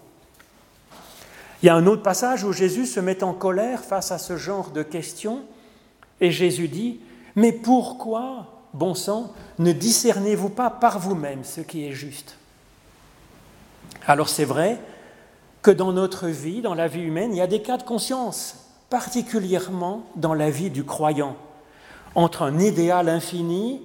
Il 1.62 1.66
y 1.66 1.68
a 1.70 1.74
un 1.74 1.86
autre 1.86 2.02
passage 2.02 2.44
où 2.44 2.52
Jésus 2.52 2.86
se 2.86 3.00
met 3.00 3.24
en 3.24 3.32
colère 3.32 3.82
face 3.82 4.12
à 4.12 4.18
ce 4.18 4.36
genre 4.36 4.70
de 4.70 4.82
questions 4.82 5.40
et 6.20 6.30
Jésus 6.30 6.68
dit, 6.68 7.00
mais 7.34 7.52
pourquoi, 7.52 8.66
bon 8.74 8.94
sang, 8.94 9.32
ne 9.58 9.72
discernez-vous 9.72 10.50
pas 10.50 10.68
par 10.68 10.98
vous-même 10.98 11.42
ce 11.42 11.62
qui 11.62 11.86
est 11.86 11.92
juste? 11.92 12.36
Alors 14.06 14.28
c'est 14.28 14.44
vrai 14.44 14.78
que 15.62 15.70
dans 15.70 15.92
notre 15.92 16.28
vie, 16.28 16.60
dans 16.60 16.74
la 16.74 16.88
vie 16.88 17.02
humaine, 17.02 17.32
il 17.32 17.38
y 17.38 17.42
a 17.42 17.46
des 17.46 17.62
cas 17.62 17.78
de 17.78 17.84
conscience, 17.84 18.56
particulièrement 18.90 20.04
dans 20.14 20.34
la 20.34 20.50
vie 20.50 20.70
du 20.70 20.84
croyant, 20.84 21.36
entre 22.14 22.42
un 22.42 22.58
idéal 22.58 23.08
infini 23.08 23.80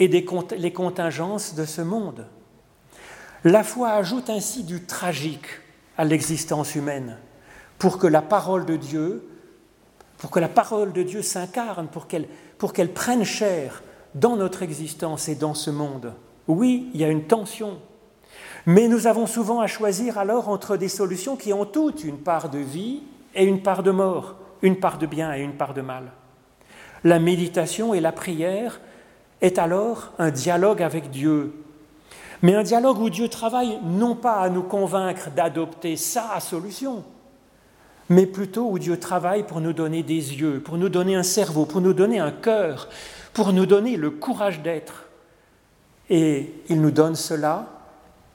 et 0.00 0.08
les 0.08 0.72
contingences 0.72 1.54
de 1.54 1.64
ce 1.64 1.80
monde. 1.80 2.26
La 3.44 3.64
foi 3.64 3.90
ajoute 3.90 4.30
ainsi 4.30 4.62
du 4.62 4.84
tragique 4.84 5.46
à 5.98 6.04
l'existence 6.04 6.76
humaine 6.76 7.18
pour 7.78 7.98
que 7.98 8.06
la 8.06 8.22
parole 8.22 8.64
de 8.64 8.76
Dieu, 8.76 9.28
pour 10.18 10.30
que 10.30 10.38
la 10.38 10.48
parole 10.48 10.92
de 10.92 11.02
Dieu 11.02 11.22
s'incarne, 11.22 11.88
pour 11.88 12.06
qu'elle, 12.06 12.92
prenne 12.92 13.24
chair 13.24 13.82
dans 14.14 14.36
notre 14.36 14.62
existence 14.62 15.28
et 15.28 15.34
dans 15.34 15.54
ce 15.54 15.70
monde. 15.70 16.14
Oui, 16.46 16.90
il 16.94 17.00
y 17.00 17.04
a 17.04 17.08
une 17.08 17.24
tension, 17.24 17.80
mais 18.64 18.86
nous 18.86 19.08
avons 19.08 19.26
souvent 19.26 19.60
à 19.60 19.66
choisir 19.66 20.18
alors 20.18 20.48
entre 20.48 20.76
des 20.76 20.88
solutions 20.88 21.34
qui 21.34 21.52
ont 21.52 21.64
toutes 21.64 22.04
une 22.04 22.18
part 22.18 22.48
de 22.48 22.58
vie 22.58 23.02
et 23.34 23.44
une 23.44 23.62
part 23.62 23.82
de 23.82 23.90
mort, 23.90 24.36
une 24.62 24.78
part 24.78 24.98
de 24.98 25.06
bien 25.06 25.34
et 25.34 25.40
une 25.40 25.56
part 25.56 25.74
de 25.74 25.80
mal. 25.80 26.12
La 27.02 27.18
méditation 27.18 27.92
et 27.92 28.00
la 28.00 28.12
prière 28.12 28.80
est 29.40 29.58
alors 29.58 30.12
un 30.20 30.30
dialogue 30.30 30.82
avec 30.82 31.10
Dieu 31.10 31.52
mais 32.42 32.54
un 32.54 32.62
dialogue 32.64 32.98
où 32.98 33.08
Dieu 33.08 33.28
travaille 33.28 33.78
non 33.84 34.16
pas 34.16 34.40
à 34.40 34.50
nous 34.50 34.64
convaincre 34.64 35.30
d'adopter 35.30 35.96
sa 35.96 36.38
solution, 36.40 37.04
mais 38.08 38.26
plutôt 38.26 38.68
où 38.68 38.78
Dieu 38.78 38.98
travaille 38.98 39.44
pour 39.44 39.60
nous 39.60 39.72
donner 39.72 40.02
des 40.02 40.34
yeux, 40.34 40.60
pour 40.60 40.76
nous 40.76 40.88
donner 40.88 41.14
un 41.14 41.22
cerveau, 41.22 41.64
pour 41.64 41.80
nous 41.80 41.94
donner 41.94 42.18
un 42.18 42.32
cœur, 42.32 42.88
pour 43.32 43.52
nous 43.52 43.64
donner 43.64 43.96
le 43.96 44.10
courage 44.10 44.60
d'être. 44.60 45.04
Et 46.10 46.52
il 46.68 46.80
nous 46.80 46.90
donne 46.90 47.14
cela 47.14 47.68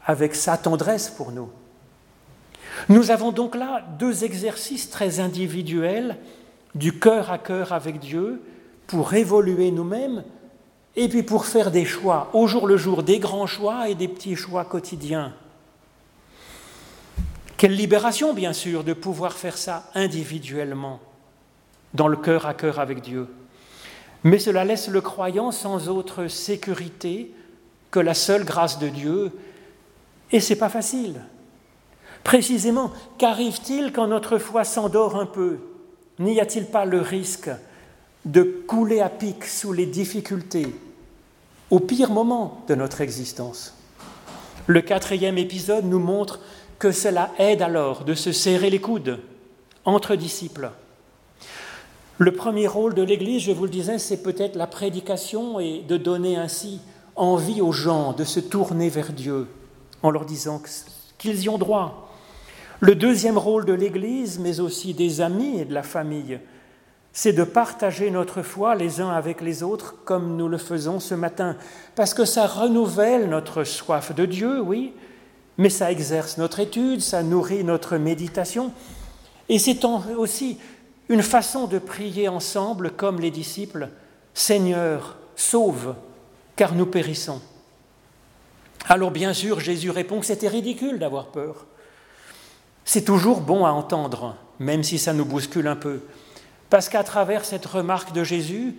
avec 0.05 0.35
sa 0.35 0.57
tendresse 0.57 1.09
pour 1.09 1.31
nous. 1.31 1.49
Nous 2.89 3.11
avons 3.11 3.31
donc 3.31 3.55
là 3.55 3.83
deux 3.99 4.23
exercices 4.23 4.89
très 4.89 5.19
individuels 5.19 6.17
du 6.75 6.97
cœur 6.97 7.31
à 7.31 7.37
cœur 7.37 7.73
avec 7.73 7.99
Dieu 7.99 8.41
pour 8.87 9.13
évoluer 9.13 9.71
nous-mêmes 9.71 10.23
et 10.97 11.07
puis 11.07 11.23
pour 11.23 11.45
faire 11.45 11.71
des 11.71 11.85
choix 11.85 12.29
au 12.33 12.47
jour 12.47 12.67
le 12.67 12.75
jour, 12.75 13.03
des 13.03 13.19
grands 13.19 13.45
choix 13.45 13.87
et 13.87 13.95
des 13.95 14.07
petits 14.07 14.35
choix 14.35 14.65
quotidiens. 14.65 15.31
Quelle 17.55 17.75
libération, 17.75 18.33
bien 18.33 18.51
sûr, 18.51 18.83
de 18.83 18.93
pouvoir 18.93 19.33
faire 19.33 19.57
ça 19.57 19.89
individuellement, 19.93 20.99
dans 21.93 22.07
le 22.07 22.17
cœur 22.17 22.47
à 22.47 22.53
cœur 22.53 22.79
avec 22.79 23.01
Dieu. 23.01 23.27
Mais 24.23 24.39
cela 24.39 24.65
laisse 24.65 24.89
le 24.89 25.01
croyant 25.01 25.51
sans 25.51 25.87
autre 25.87 26.27
sécurité 26.27 27.31
que 27.91 27.99
la 27.99 28.15
seule 28.15 28.43
grâce 28.43 28.79
de 28.79 28.89
Dieu, 28.89 29.31
et 30.31 30.39
c'est 30.39 30.55
pas 30.55 30.69
facile. 30.69 31.21
Précisément, 32.23 32.91
qu'arrive-t-il 33.17 33.93
quand 33.93 34.07
notre 34.07 34.39
foi 34.39 34.63
s'endort 34.63 35.15
un 35.15 35.27
peu? 35.27 35.59
N'y 36.19 36.41
a-t-il 36.41 36.65
pas 36.65 36.85
le 36.85 37.01
risque 37.01 37.49
de 38.25 38.41
couler 38.41 38.99
à 38.99 39.09
pic 39.09 39.45
sous 39.45 39.71
les 39.71 39.85
difficultés, 39.85 40.75
au 41.69 41.79
pire 41.79 42.11
moment 42.11 42.61
de 42.67 42.75
notre 42.75 43.01
existence. 43.01 43.73
Le 44.67 44.81
quatrième 44.81 45.37
épisode 45.37 45.85
nous 45.85 45.99
montre 45.99 46.39
que 46.79 46.91
cela 46.91 47.31
aide 47.39 47.61
alors 47.61 48.03
de 48.03 48.13
se 48.13 48.31
serrer 48.31 48.69
les 48.69 48.81
coudes 48.81 49.19
entre 49.85 50.15
disciples. 50.15 50.71
Le 52.17 52.31
premier 52.31 52.67
rôle 52.67 52.93
de 52.93 53.03
l'Église, 53.03 53.43
je 53.43 53.51
vous 53.51 53.65
le 53.65 53.69
disais, 53.69 53.99
c'est 53.99 54.23
peut-être 54.23 54.55
la 54.55 54.67
prédication 54.67 55.59
et 55.59 55.83
de 55.87 55.97
donner 55.97 56.35
ainsi 56.35 56.79
envie 57.15 57.61
aux 57.61 57.71
gens 57.71 58.13
de 58.13 58.23
se 58.23 58.39
tourner 58.39 58.89
vers 58.89 59.13
Dieu 59.13 59.47
en 60.03 60.11
leur 60.11 60.25
disant 60.25 60.61
qu'ils 61.17 61.43
y 61.43 61.49
ont 61.49 61.57
droit. 61.57 62.11
Le 62.79 62.95
deuxième 62.95 63.37
rôle 63.37 63.65
de 63.65 63.73
l'Église, 63.73 64.39
mais 64.39 64.59
aussi 64.59 64.93
des 64.93 65.21
amis 65.21 65.59
et 65.59 65.65
de 65.65 65.73
la 65.73 65.83
famille, 65.83 66.39
c'est 67.17 67.33
de 67.33 67.43
partager 67.43 68.11
notre 68.11 68.43
foi 68.43 68.75
les 68.75 69.01
uns 69.01 69.09
avec 69.09 69.41
les 69.41 69.63
autres 69.63 69.95
comme 70.05 70.37
nous 70.37 70.47
le 70.47 70.59
faisons 70.59 70.99
ce 70.99 71.15
matin, 71.15 71.57
parce 71.95 72.13
que 72.13 72.25
ça 72.25 72.45
renouvelle 72.45 73.27
notre 73.27 73.63
soif 73.63 74.13
de 74.13 74.27
Dieu, 74.27 74.61
oui, 74.61 74.93
mais 75.57 75.71
ça 75.71 75.91
exerce 75.91 76.37
notre 76.37 76.59
étude, 76.59 77.01
ça 77.01 77.23
nourrit 77.23 77.63
notre 77.63 77.97
méditation, 77.97 78.71
Et 79.49 79.57
c'est 79.57 79.83
aussi 79.83 80.59
une 81.09 81.23
façon 81.23 81.65
de 81.65 81.79
prier 81.79 82.27
ensemble 82.27 82.91
comme 82.91 83.19
les 83.19 83.31
disciples, 83.31 83.89
Seigneur, 84.35 85.17
sauve, 85.35 85.95
car 86.55 86.75
nous 86.75 86.85
périssons. 86.85 87.41
Alors 88.87 89.09
bien 89.09 89.33
sûr, 89.33 89.59
Jésus 89.59 89.89
répond 89.89 90.19
que 90.19 90.27
c'était 90.27 90.49
ridicule 90.49 90.99
d'avoir 90.99 91.29
peur. 91.29 91.65
C'est 92.85 93.05
toujours 93.05 93.41
bon 93.41 93.65
à 93.65 93.71
entendre, 93.71 94.35
même 94.59 94.83
si 94.83 94.99
ça 94.99 95.13
nous 95.13 95.25
bouscule 95.25 95.65
un 95.65 95.75
peu, 95.75 96.01
parce 96.69 96.89
qu'à 96.89 97.03
travers 97.03 97.45
cette 97.45 97.65
remarque 97.65 98.13
de 98.13 98.23
Jésus, 98.23 98.75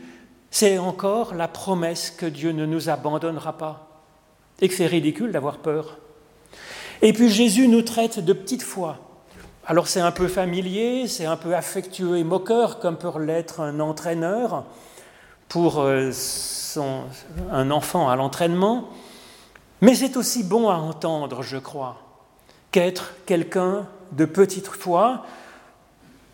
c'est 0.51 0.79
encore 0.79 1.35
la 1.35 1.49
promesse 1.49 2.11
que 2.11 2.27
Dieu 2.27 2.53
ne 2.53 2.67
nous 2.67 2.89
abandonnera 2.89 3.57
pas 3.57 3.89
et 4.61 4.69
que 4.69 4.75
c'est 4.75 4.87
ridicule 4.87 5.33
d'avoir 5.33 5.59
peur. 5.59 5.99
Et 7.03 7.13
puis 7.13 7.31
Jésus 7.31 7.69
nous 7.69 7.83
traite 7.83 8.19
de 8.19 8.33
petite 8.33 8.63
foi. 8.63 8.99
Alors 9.67 9.87
c'est 9.87 10.01
un 10.01 10.11
peu 10.11 10.29
familier, 10.29 11.07
c'est 11.07 11.27
un 11.27 11.37
peu 11.37 11.55
affectueux 11.55 12.17
et 12.17 12.25
moqueur, 12.25 12.79
comme 12.81 12.97
peut 12.97 13.11
l'être 13.21 13.61
un 13.61 13.81
entraîneur 13.81 14.65
pour 15.49 15.81
euh, 15.81 16.11
un 17.53 17.71
enfant 17.71 18.09
à 18.09 18.17
l'entraînement, 18.17 18.89
mais 19.81 19.95
c'est 19.95 20.17
aussi 20.17 20.43
bon 20.43 20.69
à 20.69 20.75
entendre, 20.75 21.43
je 21.43 21.57
crois, 21.57 21.97
qu'être 22.73 23.15
quelqu'un 23.27 23.87
de 24.13 24.25
petite 24.25 24.67
foi, 24.67 25.25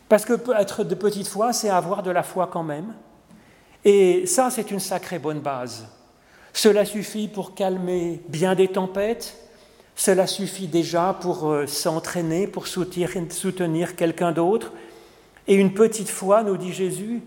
parce 0.09 0.25
que 0.25 0.35
être 0.59 0.85
de 0.85 0.95
petite 0.95 1.29
foi, 1.29 1.53
c'est 1.53 1.71
avoir 1.71 2.03
de 2.03 2.11
la 2.11 2.23
foi 2.23 2.49
quand 2.53 2.63
même, 2.63 2.95
et 3.85 4.27
ça, 4.27 4.51
c'est 4.51 4.71
une 4.71 4.81
sacrée 4.81 5.19
bonne 5.19 5.41
base. 5.41 5.87
Cela 6.53 6.85
suffit 6.85 7.29
pour 7.29 7.55
calmer 7.55 8.23
bien 8.29 8.55
des 8.55 8.69
tempêtes, 8.69 9.37
cela 9.95 10.27
suffit 10.27 10.67
déjà 10.67 11.17
pour 11.21 11.51
euh, 11.51 11.67
s'entraîner, 11.67 12.47
pour 12.47 12.67
soutenir 12.67 13.97
quelqu'un 13.97 14.33
d'autre. 14.33 14.73
Et 15.47 15.55
une 15.55 15.75
petite 15.75 16.09
foi, 16.09 16.43
nous 16.43 16.57
dit 16.57 16.73
Jésus, 16.73 17.23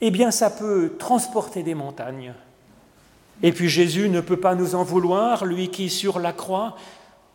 eh 0.00 0.10
bien 0.10 0.30
ça 0.30 0.50
peut 0.50 0.94
transporter 0.98 1.62
des 1.62 1.74
montagnes. 1.74 2.34
Et 3.42 3.52
puis 3.52 3.68
Jésus 3.68 4.08
ne 4.08 4.20
peut 4.20 4.38
pas 4.38 4.54
nous 4.54 4.74
en 4.74 4.82
vouloir, 4.82 5.44
lui 5.44 5.68
qui 5.68 5.88
sur 5.88 6.18
la 6.18 6.32
croix 6.32 6.76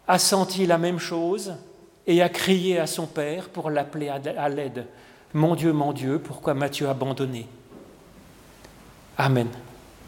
a 0.07 0.19
senti 0.19 0.65
la 0.65 0.77
même 0.77 0.99
chose 0.99 1.53
et 2.07 2.21
a 2.21 2.29
crié 2.29 2.79
à 2.79 2.87
son 2.87 3.05
Père 3.05 3.49
pour 3.49 3.69
l'appeler 3.69 4.09
à 4.09 4.49
l'aide. 4.49 4.85
Mon 5.33 5.55
Dieu, 5.55 5.73
mon 5.73 5.93
Dieu, 5.93 6.19
pourquoi 6.19 6.53
m'as-tu 6.53 6.87
abandonné? 6.87 7.47
Amen. 9.17 9.47